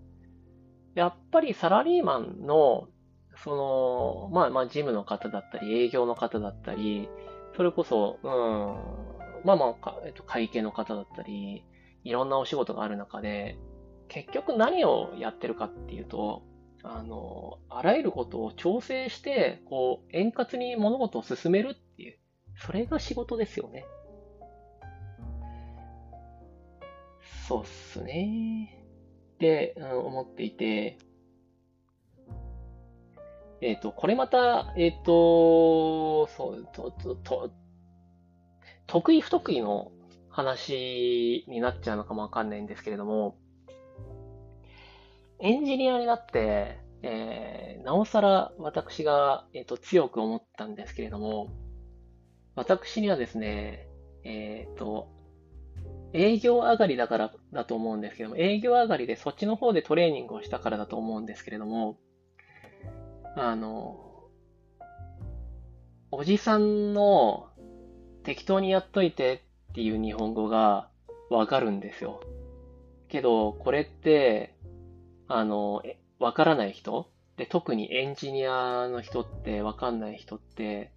[0.94, 2.88] やっぱりサラリーマンの、
[3.36, 7.08] その、まあまあ、事務の方だったり、営業の方だったり、
[7.56, 8.30] それこそ、うん、
[9.44, 11.64] まあまあ、えっと、会計の方だったり、
[12.02, 13.56] いろんなお仕事がある中で、
[14.08, 16.42] 結局何をやってるかっていうと、
[16.82, 22.18] あの、あらゆることを調整して、こう、円滑に物事を進めるっていう、
[22.56, 23.84] それが仕事ですよね。
[27.48, 28.84] そうっすね。
[29.34, 30.98] って思っていて、
[33.62, 37.50] えっ、ー、と、これまた、えっ、ー、と、そう、と、と、と、
[38.86, 39.92] 得意不得意の
[40.30, 43.36] 話になっちゃうのかもわかんないんですけれども、
[45.38, 51.48] エンジニアになって、えー、なおさら私が、えーと、強く思ったんですけれども、
[52.54, 53.88] 私にはですね、
[54.24, 55.08] えっ、ー、と、
[56.12, 61.98] 営業上がりだからだと思うんですけども、営業上がりでそっちの方でトレーニングをしたからだと思うんですけれども、
[63.36, 64.06] あの、
[66.10, 67.48] おじさんの
[68.24, 70.88] 適当にやっといてっていう日本語が
[71.30, 72.20] わかるんですよ。
[73.08, 74.56] けど、これって、
[75.28, 75.82] あの、
[76.18, 77.08] わからない人？
[77.36, 80.92] で、特にエンジニアの人ってわかんない人って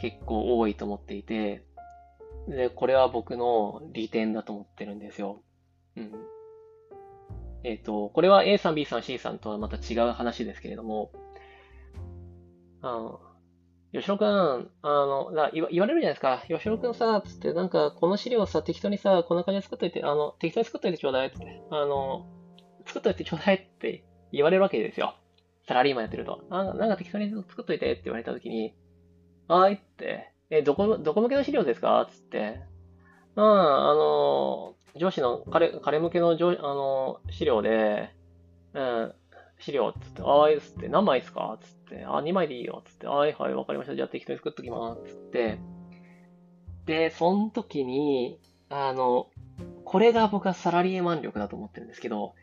[0.00, 1.64] 結構多いと思っていて、
[2.48, 5.42] で、これは僕の利点だと思ってるんですよ。
[5.96, 6.12] うん。
[7.64, 11.12] えっ、と、これは A さん、B さん、C さんとはまた違う話ですけれども、
[12.82, 13.20] あの、
[13.92, 16.42] 吉野くん、あの、だ言わ言われるじゃないですか。
[16.48, 21.62] 吉野くんさ、つって、なんか、この資料さ、適当にさ、こんな感じで作っといて、あの、適当に作っといてちょうだい、つって。
[21.70, 22.26] あの、
[22.86, 25.14] 作っといてちょうだいって言われるわけですよ。
[25.68, 26.42] サラリーマンやってると。
[26.50, 28.74] あ、なんか適当に作っといてって言われたときに、
[29.46, 32.06] はーいって、え、どこ、どこ向けの資料ですか？
[32.10, 32.60] つって、
[33.36, 38.10] うん、あの、上司の彼、彼向けの上あの資料で、
[38.74, 39.14] うん、
[39.58, 41.58] 資料つって、あーいっつって、何枚ですか？
[41.62, 42.82] つって、あ、2枚でいいよ。
[42.84, 43.96] つって、はいはい、わかりました。
[43.96, 45.14] じゃあ適当に作っときます。
[45.14, 45.58] つって、
[46.84, 48.38] で、その時に、
[48.68, 49.28] あの、
[49.84, 52.34] これが僕はサラリーマン力だと思ってるんですけど、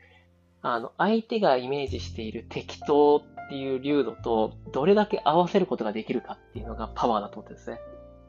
[0.61, 7.79] あの、相手がイメージしている適当っていう流度と、どれだけ合わせることができるかっていうのがパワーだと思ってるんですね。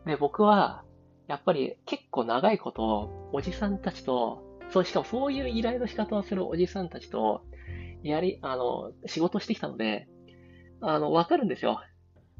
[0.06, 0.84] で、僕は、
[1.28, 7.42] やっぱり結構長いこと、おじさんたちと、そう、しかもそういう依頼の仕方をするおじさんたちと、
[8.02, 10.08] やり、あの、仕事してきたので、
[10.80, 11.80] あの、わかるんですよ。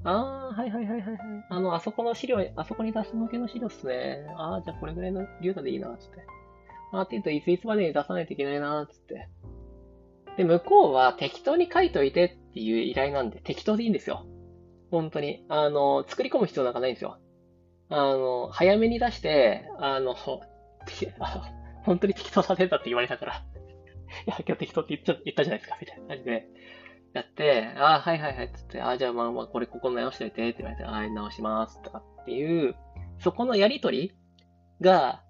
[0.03, 1.19] ああ、はいはいはいはい。
[1.51, 4.27] あの、あそこの資料、あそこに出す向けの資料っすね。
[4.37, 6.25] ああ、じゃあこれぐらいの流度でいいな、つって。
[6.93, 9.29] あーって言うと、いついつまでに出さないといけないな、つって。
[10.37, 14.27] で、向こうは適当に書いといてっていう依頼なんで、適当でいいんですよ。
[14.91, 15.45] 本当に。
[15.49, 17.19] あの、作り込む必要なんかないんですよ。
[17.91, 20.15] あの、早めに出して、あの、
[21.83, 23.35] 本当に適当させたって言われたから、
[24.27, 26.49] いや、今日適当って言っちゃ言ったじゃないですか、みたいな感じで、
[27.13, 32.77] やって、ああ、はいはいはい、つって、ああ、じゃあまあまあ、これここ直しといて、って言われて、はい、直します、とかっていう、
[33.19, 34.13] そこのやりとり
[34.81, 35.25] が、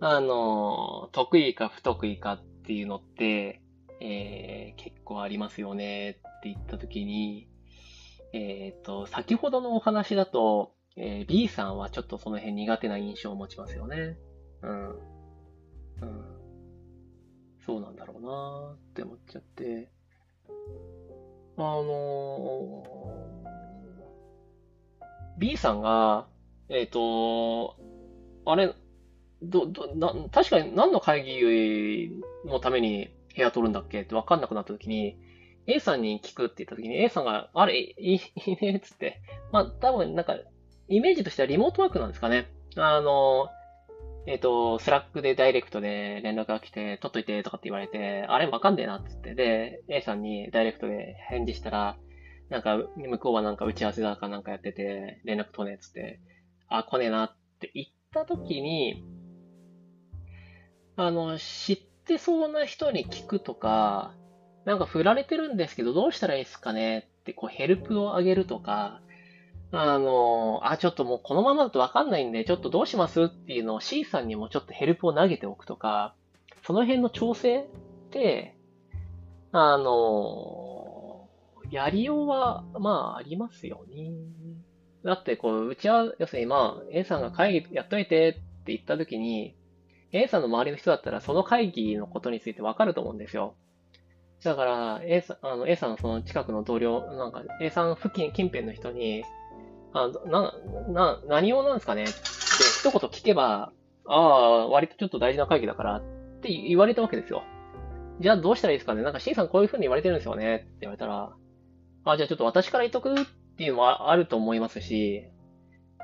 [0.00, 3.62] あの、得意か不得意かっていうのって、
[4.00, 7.48] えー、結構ありますよねって言ったときに、
[8.32, 14.18] えっ、ー、と、先ほどのお話だと、えー、B さんはちょっとその辺苦手な印象を持ちますよね。
[14.62, 14.90] うん。
[14.90, 14.96] うん。
[17.64, 19.90] そうなんだろうなって思っちゃって。
[21.56, 26.26] あのー、B さんが、
[26.68, 27.76] えっ、ー、と、
[28.44, 28.74] あれ、
[29.42, 32.10] ど、ど、な、確かに何の会議
[32.46, 35.16] のために部屋取るんだっけって分かんなくなった時に、
[35.66, 38.20] A さんに聞くって言った時に A さんが、あれ、いい
[38.60, 39.20] ねっつって。
[39.52, 40.36] まあ、多分なんか、
[40.88, 42.46] イメージとしてはリモートワークなんですかね。
[42.76, 43.48] あの、
[44.26, 49.34] えっ、ー、と、スラックでダイレクトで連絡が来て、取っといてとかって言われて、あれわかんねえなっつって。
[49.34, 51.96] で、A さんにダイレクトで返事したら、
[52.48, 56.20] なんか、向こうはなんか打ち合わせだかなんかやってて、連絡取ねえっつって、
[56.68, 59.02] あ、来ねえなって言った時に、
[60.96, 64.14] あの、知ってそうな人に聞くとか、
[64.64, 69.00] なんか振られてるんですけど、どうしたらいいですかねって、こう、ヘルプをあげるとか、
[69.72, 76.14] あの、あ、ちょっともうこのままだとわかんないんで、ちょっとどうしますっていうのを C さんにもちょっとヘルプを投げておくとか、
[76.62, 77.64] その辺の調整っ
[78.10, 78.54] て、
[79.50, 81.28] あの、
[81.70, 84.12] やりようは、まあ、ありますよね。
[85.04, 89.56] だって、こう、うちは、要するにまあ、A さんが会議やっといてって言った時に、
[90.12, 93.54] A さんの周りの人だったらその会議のことについてわかると思うんですよ。
[94.44, 99.24] だから、A さん、あの、A さんのその近くの同僚、なんか、A さん付近、近辺の人に、
[99.94, 100.54] あな、
[100.88, 102.04] な、何用なんですかね？
[102.04, 103.72] って一言聞けば、
[104.06, 106.02] ああ、割とちょっと大事な会議だからっ
[106.40, 107.42] て言われたわけですよ。
[108.20, 109.02] じゃあどうしたらいいですかね？
[109.02, 110.56] なんか C さんこういう風に言われてるんですよね？
[110.56, 111.32] って言われたら、
[112.04, 113.24] あ、じゃあちょっと私から言っとくっ
[113.56, 115.24] ていうのもあると思いますし、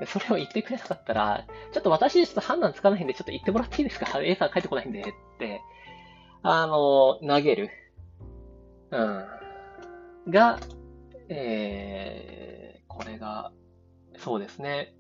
[0.07, 5.05] それを言ってくれなかったら、ちょっと私でちょっと判断つかないんで、ちょっと言ってもらっていいですか ?A さん帰ってこないんでっ
[5.39, 5.61] て、
[6.43, 7.71] あの、投げる。
[8.93, 8.97] う
[10.31, 10.31] ん。
[10.31, 10.61] が、
[11.29, 13.51] えー、これが、
[14.19, 14.95] そうですね。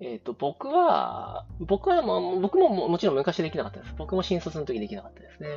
[0.00, 3.94] えっ、ー、と、僕は、僕は、まあ、僕ももちろん昔できなかったです。
[3.96, 5.48] 僕も新卒の時できなかったですね。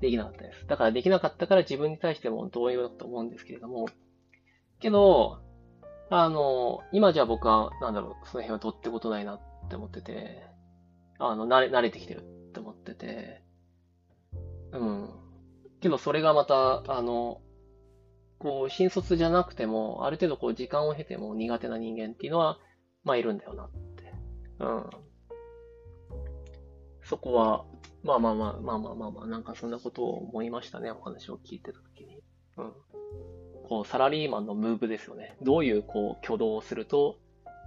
[0.00, 0.66] できなかったです。
[0.66, 3.86] だからできなかったから自分に対しても同様だと思うんですけれども。
[4.78, 5.40] けど、
[6.10, 10.46] あの、今じゃあ僕は、なんだろう、その辺はどってことないなって思ってて、
[11.18, 13.42] あの、慣れ、慣れてきてるって思ってて、
[14.72, 15.10] うん。
[15.80, 17.40] けどそれがまた、あの、
[18.38, 22.58] こう、新卒じゃなくても、ある程度こう、時間を経ても苦手な人間っていうのは、
[23.04, 24.12] まあ、いるんだよなって。
[24.60, 24.90] うん。
[27.02, 27.64] そこは、
[28.02, 32.22] まあまあまあ、まあまあまあまあ、なんかそんなことを思いましたね、お話を聞いてたときに。
[32.58, 32.72] うん。
[33.68, 35.36] こう、サラリーマンのムーブですよね。
[35.42, 37.18] どういう、こう、挙動をすると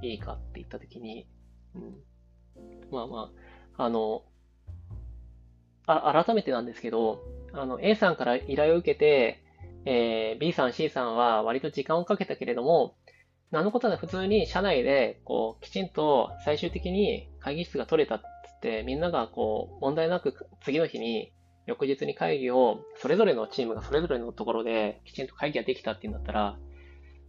[0.02, 1.28] いいかって言ったときに、
[1.76, 2.92] うん。
[2.92, 3.32] まあま
[3.78, 4.24] あ、あの、
[5.86, 7.22] あ、改めてなんですけど、
[7.54, 9.44] あの、A さんから依頼を受けて、
[9.86, 12.96] えー、B さん、C さんは割と時間をかけたけれども、
[13.52, 21.34] なのことで普通に社内で、こう、きちんと最終的に会議室が取れたっつって、みんながこう、問題なく次の日に
[21.66, 26.58] 翌日に会議を、それぞれのチームがそれぞれのところできちんと会議ができたっていうんだったら、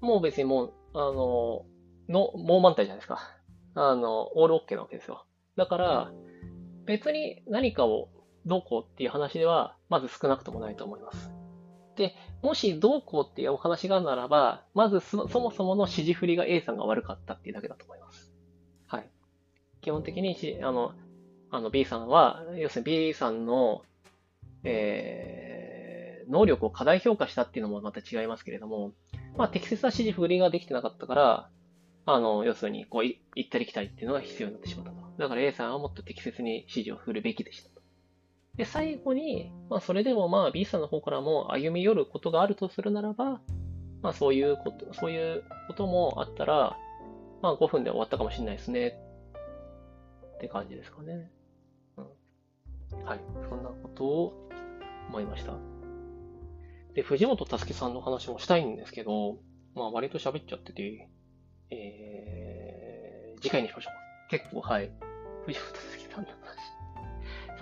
[0.00, 1.64] もう別にもう、あの、
[2.08, 3.18] の、もう満タンじゃないですか。
[3.74, 5.26] あの、オールオッケーなわけですよ。
[5.56, 6.12] だから、
[6.86, 8.10] 別に何かを
[8.46, 11.41] どうこうっていう話では、まず少なくともないと思います。
[12.02, 18.32] で、もしどうこうっていうお話があるならば、まずそもそもの指示振りが A さんが悪かったっていうだけだと思います。
[18.86, 19.08] はい。
[19.80, 20.92] 基本的にし、あの、
[21.50, 23.82] あの B さんは、要するに B さんの、
[24.64, 28.92] えー、能力を過大評価したっていうのもまた違いますけれども、
[29.36, 31.50] まあ適切な指示振りができてなかったから、
[32.04, 34.96] あの、要するに、こう、行ったり来たりっていうのが必要になってしまったと。
[35.18, 37.71] だから A さんはもっと適切に指示を振るべきでしたと。
[38.56, 43.40] で、最後に、まあ、それでもまあ B さんの方からも歩み寄ることがあるとするならば、
[44.02, 46.76] まあ、そういうこと、そういうこともあったら、
[47.40, 48.98] まあ、5分で終わったかもしれないですね。
[50.36, 51.30] って感じですかね。
[51.96, 53.04] うん。
[53.04, 53.20] はい。
[53.48, 54.48] そんなことを
[55.08, 55.54] 思いました。
[56.94, 59.38] で、藤本たすきさんの話もしたいんですけど、
[59.74, 61.08] まあ、割と喋っちゃってて、
[61.70, 64.30] えー、次回にしましょう。
[64.30, 64.92] 結構、はい。
[65.46, 66.71] 藤本たすきさんの話。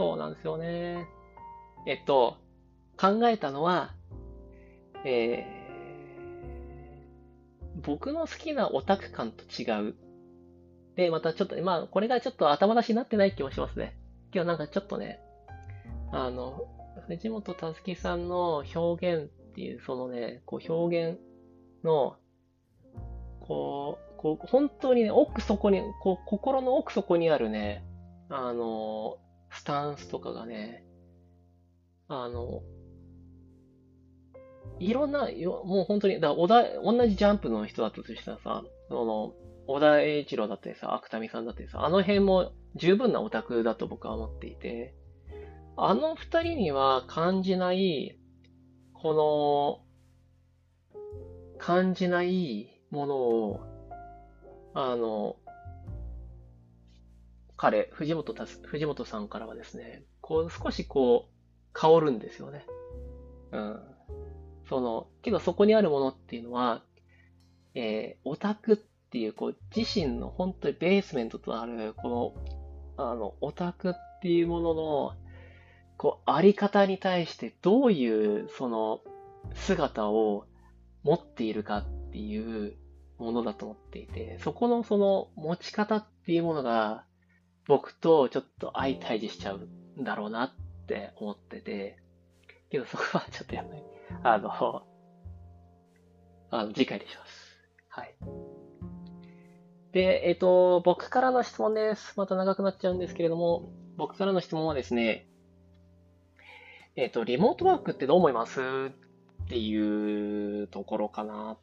[0.01, 1.07] そうなんですよね。
[1.87, 2.39] えっと、
[2.99, 3.93] 考えたのは、
[5.05, 9.95] えー、僕の好きなオタク感と違う。
[10.97, 13.95] で、またちょっと、まあ、これがちょっと頭出しになってない気もしますね。
[14.33, 15.21] 今日なんかちょっとね、
[16.13, 16.67] あの、
[17.07, 21.21] 藤本たすきさんの表現っていう、そのね、こう表現
[21.85, 22.17] の、
[23.43, 27.85] こう、こう本当にね、奥底に、こう、心の奥底にあるね、
[28.31, 29.19] あの、
[29.51, 30.85] スタンスとかがね、
[32.09, 32.63] あの、
[34.79, 35.29] いろんな、
[35.65, 39.35] もう本当に、だ小田、同じジャンプの人だったとしたらさ、その、
[39.67, 44.95] 小田栄一郎だったりさ、芥見さんだったりさ、あの辺も十分なオタクだと僕は思っていて、
[45.77, 48.19] あの二人には感じない、
[48.95, 49.85] こ
[50.95, 51.01] の、
[51.59, 53.61] 感じないものを、
[54.75, 55.37] あの、
[57.61, 61.35] 彼、藤本たす、藤本さんからはですね、こう少しこう、
[61.75, 62.65] 香るんですよね。
[63.53, 63.81] うん。
[64.67, 66.83] その、けどそこにあるものっていうのは、
[67.75, 68.77] えー、オタクっ
[69.11, 72.35] ていう、こう、自身の本当にベースメントとなる、こ
[72.97, 73.93] の、あの、オタクっ
[74.23, 75.13] ていうものの、
[75.99, 79.03] こう、あり方に対してどういう、その、
[79.53, 80.47] 姿を
[81.03, 82.79] 持っているかっていう
[83.19, 87.05] ものだと思っていて、そこのその持ち方っていうものが、
[87.67, 89.69] 僕とちょっと相対峙しちゃう
[90.01, 90.53] んだろうなっ
[90.87, 91.99] て思ってて、
[92.71, 93.83] けどそこはちょっとやばい。
[94.23, 94.83] あの、
[96.51, 97.59] あの、次回にします。
[97.89, 98.15] はい。
[99.93, 102.15] で、えっ、ー、と、僕からの質問です。
[102.17, 105.27] また長くなっちゃうんですけれども、僕からの質問はですね、
[106.97, 111.57] えっ、ー、と、リモートワークってどう思いますっていうところかな。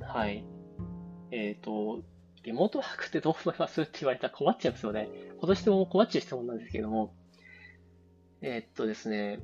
[0.00, 0.44] はい。
[1.30, 2.02] えっ、ー、と、
[2.48, 3.82] リモートワークってどう思います？
[3.82, 5.10] って言われたら困っちゃいますよね。
[5.38, 7.12] この質問困っちゃう質問なんですけども。
[8.40, 9.40] えー、っとですね。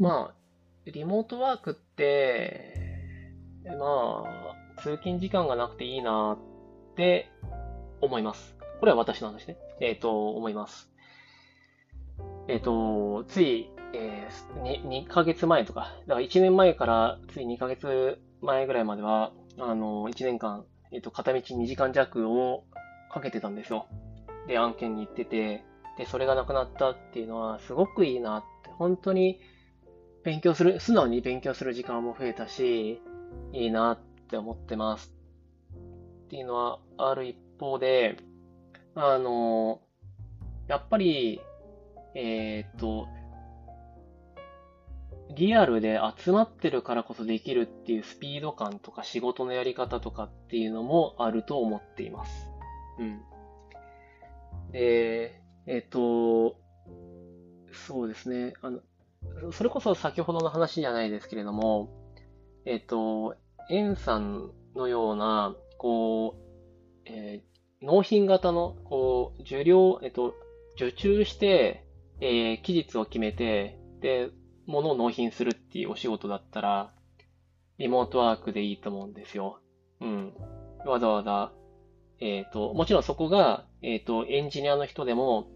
[0.00, 2.74] まあ、リモートワークって、
[3.64, 4.24] ま
[4.76, 7.30] あ、通勤時間がなくていいなって
[8.00, 8.56] 思います。
[8.80, 9.58] これは私の話ね。
[9.80, 10.90] えー、っと、思います。
[12.48, 22.64] え、っと、つい、えー、2, 2ヶ月前とか、だから1年前からつい2ヶ月前ぐらいまでは、あの、1年間、えっと、片道2時間弱を
[23.12, 23.86] かけてたんですよ。
[24.46, 25.64] で、案件に行ってて、
[25.98, 29.40] で、それがなくなったっていうのは、すごくいいなって、本当に
[30.24, 33.02] 勉強する、素直に勉強する時間も増えたし、
[33.52, 35.14] いいなって思ってます。
[36.26, 38.16] っていうのはある一方で、
[38.94, 39.80] あの、
[40.68, 41.40] やっぱり、
[42.14, 43.08] えー、っと、
[45.40, 52.50] リアルで集まってるからこそできるっていうスピード感とか仕事のやり方とかっていうのもあると思っています。
[52.98, 53.22] うん。
[54.70, 56.56] で、えっ、と、
[57.72, 58.52] そうですね。
[58.60, 58.80] あの、
[59.52, 61.88] それこそ先ほどの話じゃないですけれども、
[62.66, 63.34] えっ、と、
[63.70, 70.34] エンさんのような、こう、えー、納品型の、こう、受領、えっ、と、
[70.74, 71.86] 受注して、
[72.20, 74.30] えー、期日を決めて、で、
[74.70, 76.92] 物を納品するっていうお仕事だったら、
[77.78, 79.60] リモートワークでいいと思うんですよ。
[80.00, 80.32] うん。
[80.84, 81.52] わざわざ、
[82.20, 85.48] えっ、ー、と、もちろんそこが、えっ、ー、と、エンジニアの人でも、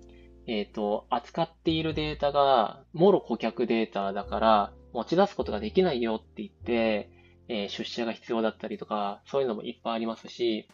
[0.46, 7.10] えっ、ー、と、扱っているデータが、もろ顧客データだから、持ち出すことができないよって言って、
[7.48, 10.66] え出社が必要だったりとか、そういうのもいっぱいありますし、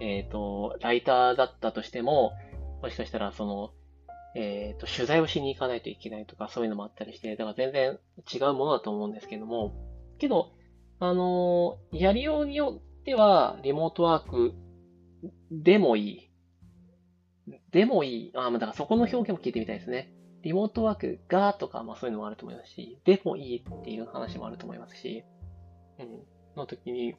[0.00, 2.32] えっ、と、ライターだったとしても、
[2.82, 3.70] もしかしたらその、
[4.34, 7.98] えっ、と、取材をしに行かないといけないとか、そういうのもあったりして、だから全然
[8.32, 9.74] 違うものだと思うんですけども、
[10.18, 10.52] けど、
[11.00, 14.54] あのーやりようによっては、リモートワーク
[15.50, 16.30] でもいい。
[17.70, 18.32] でもいい。
[18.34, 20.12] あ、まあだからそこの表現も聞いてみたいですね。
[20.42, 25.24] リモートワークがとか、まあそういうのもあると思いますし、でもいいっていう話もあると思いますし、
[25.98, 26.20] うん、
[26.56, 27.14] の時に、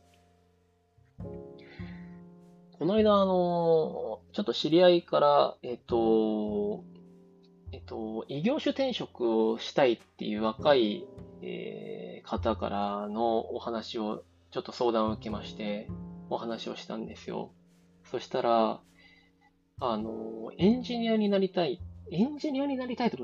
[2.78, 6.84] この間、あの、ちょっと知り合いから、えっと、
[7.72, 11.06] えっと、異業種転職をしたいっていう若い、
[11.42, 12.00] えー
[12.30, 15.88] 方からのお話を、ちょっと相談を受けまして、
[16.30, 17.52] お話をしたんですよ。
[18.12, 18.82] そしたら、
[19.82, 23.18] あの、エンジニアになりたい、エンジニアになりたいと、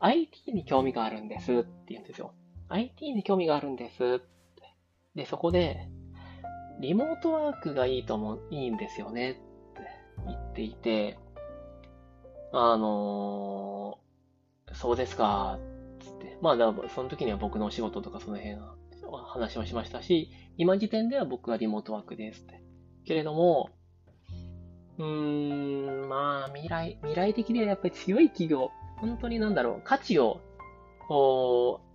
[0.00, 2.34] IT に興味があるんですって言うんですよ。
[2.68, 4.74] IT に興味があるんですって。
[5.14, 5.88] で、そこで、
[6.80, 9.40] リモートワークがいいと思う、いいんですよねって
[10.26, 11.18] 言っていて、
[12.52, 14.06] あのー
[14.72, 15.58] そうですか、
[16.00, 16.38] つって。
[16.40, 18.76] まあ、だその時には僕のお仕事とかその辺の
[19.26, 22.62] 話をしましたし、今時点では僕はリモートワークですって。
[23.06, 23.70] けれども、
[24.98, 25.04] うー
[26.04, 30.40] ん、まあ、未来、未来的にはやっぱり強い企業、本当になんだろう、価値を、
[31.08, 31.86] こう、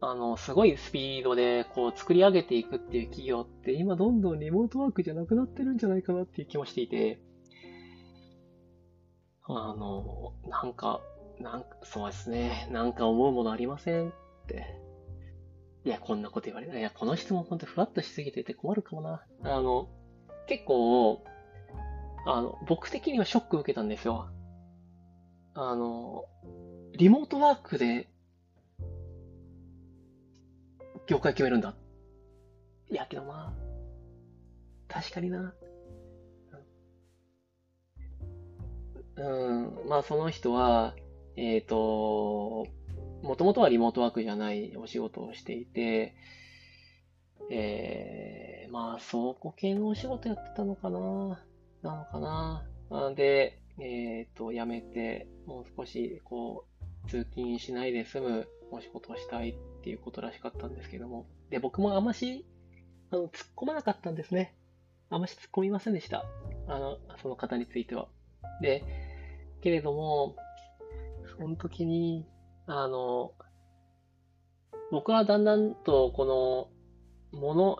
[0.00, 7.20] あの、すごいスピードで、こう、作り上げていくっていう企業って、今どんどんリモートワークじゃなくなってるんじゃないかなっていう気もしていて、
[9.48, 11.00] あの、なんか、
[11.40, 14.12] なんか、そうですね、なんか思うものありませんっ
[14.46, 14.78] て。
[15.84, 16.78] いや、こんなこと言われない。
[16.78, 19.24] いや、この質問本当ふわっとしすぎてて困るかもな。
[19.42, 19.88] あの、
[20.46, 21.24] 結構、
[22.26, 24.28] あの、僕的にはショック受けたんですよ。
[25.54, 26.26] あの、
[26.92, 28.08] リモートワークで、
[31.06, 31.74] 業界決めるんだ。
[32.90, 35.54] いや、けどまあ、確かにな。
[39.18, 40.94] うん、まあその人は、
[41.36, 42.66] えっと、
[43.22, 46.14] もともとはリモートワークじゃないお仕事をしていて、
[47.50, 51.00] えー、まあ倉庫系のお仕事やってたのかな
[51.82, 56.64] なのかなあで、えっと、辞めて、もう少し、こ
[57.06, 61.26] う、通勤しないで済むお仕事をしたいっていうことらしかったんですけども。
[61.50, 62.44] で、僕もあまし、
[63.10, 64.54] あの、突っ込まなかったんですね。
[65.10, 66.24] あまし突っ込みませんでした。
[66.66, 68.08] あの、その方については。
[68.60, 68.84] で、
[69.60, 70.36] けれども、
[71.38, 72.26] その時に、
[72.66, 73.32] あの、
[74.90, 76.70] 僕はだんだんと、こ
[77.32, 77.78] の、もの、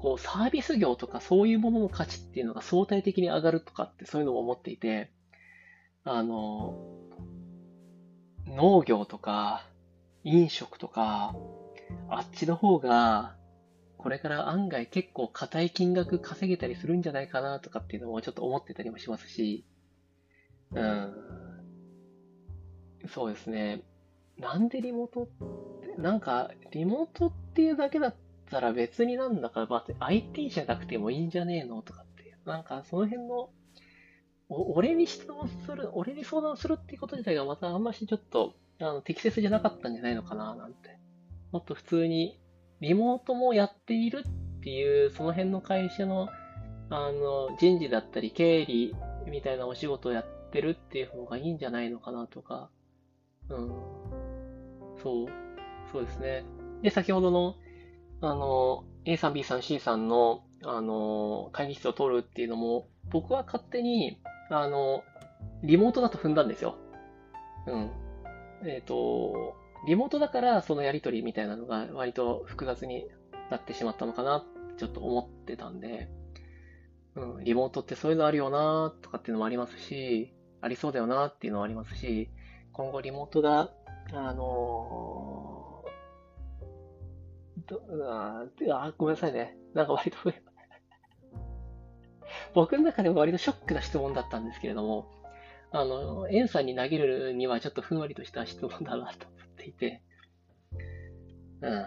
[0.00, 5.10] こう、サービス業とかそういうものの価値っていうのが相対的に上がるとかってそういうのを思っていて、
[6.04, 6.74] あの、
[8.46, 9.66] 農業とか、
[10.24, 11.34] 飲食とか、
[12.08, 13.36] あっちの方が、
[13.98, 19.64] これから案外結構硬い金額稼げたりするんじゃないかなとかっていうのもちょっと思ってたりもしますし、
[20.74, 21.32] うん。
[23.08, 23.82] そうですね。
[24.38, 28.14] なんでリモートって、なんか、リモートっていうだけだっ
[28.50, 32.36] たら別になんだか、まあ、IT じゃなくてもいいんじゃねえのとかって。
[32.44, 33.50] なんか、その辺の、
[34.48, 40.98] お俺に質問する、俺に相談するっていうこと自体がまたあんましちょっと、あの、適切じゃなかったんじゃないのかな、なんて。
[41.52, 42.38] もっと普通に、
[42.80, 46.28] リモートもやっているっていう、その辺の会社の、
[46.90, 48.94] あの、人事だったり、経理
[49.26, 52.70] みたいなお仕事をやってるっていう方がいいんじゃないのかなとか、
[53.48, 53.68] うん。
[55.02, 55.26] そう。
[55.90, 56.44] そうですね。
[56.82, 57.56] で、先ほどの、
[58.20, 65.02] あの、A さん、B さん、C さんの、あの、会議室を取るっていうのも、僕は勝手に、あの、
[65.62, 66.76] リモートだと踏んだんですよ。
[67.66, 67.90] うん。
[68.64, 69.54] えっ、と、
[69.86, 73.06] リモートだからそのやりとりみたいなのが割と複雑に
[73.50, 74.44] なってしまったのかな
[74.78, 76.08] ちょっと思ってたんで、
[77.16, 80.32] うん、リモートってそういうのあるよなとかっていうのもありますし、
[80.62, 82.30] ありそうだよなっていうのもありますし、
[82.72, 83.70] 今後リモートが、
[84.12, 85.72] あのー
[87.66, 89.56] どあーあ、ごめんなさいね。
[89.74, 90.16] なんか割と
[92.54, 95.06] 僕の中でも割とショックな質問だったんですけれども、
[95.70, 100.02] あの、エンさんに投げるにはちょっとふんわりとした質問だなと思っていて、
[101.60, 101.86] うん。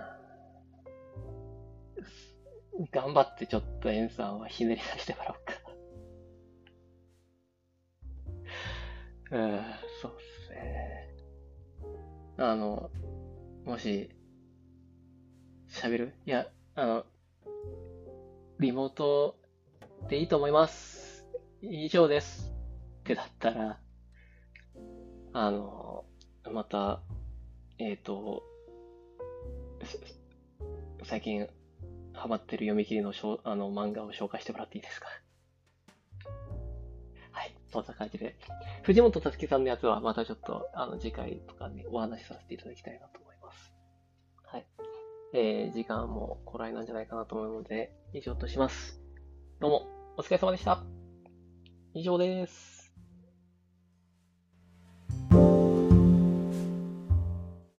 [2.91, 5.64] 頑張ってちょっとエンさんはひねり出してもらおうか。
[9.32, 9.61] うん、
[10.01, 10.15] そうっ
[10.47, 11.15] すね。
[12.38, 12.91] あの、
[13.65, 14.09] もし、
[15.69, 16.13] 喋る？
[16.26, 17.05] いや、あの、
[18.59, 19.38] リモート
[20.07, 21.26] でいいと思います。
[21.61, 22.51] 以上です。
[22.99, 23.80] ってだったら、
[25.34, 26.05] あの、
[26.51, 27.01] また、
[27.80, 28.43] えっ、と、
[31.03, 31.47] 最近
[32.13, 35.07] ハマってる読み切りのしょあの漫画を紹介してもらっていいですか？
[37.76, 37.86] はい。
[37.86, 38.36] そんな感じで。
[38.84, 43.73] 藤本たつきさんのやつはまたちょっと、あの、次回とかにお話しさせていただきたいなと思います。
[44.45, 44.65] はい。
[45.34, 49.01] えー、時間もこらいなんじゃないかなと思うので、以上とします。
[49.59, 50.84] どうも、お疲れ様でした。
[51.93, 52.74] 以上です。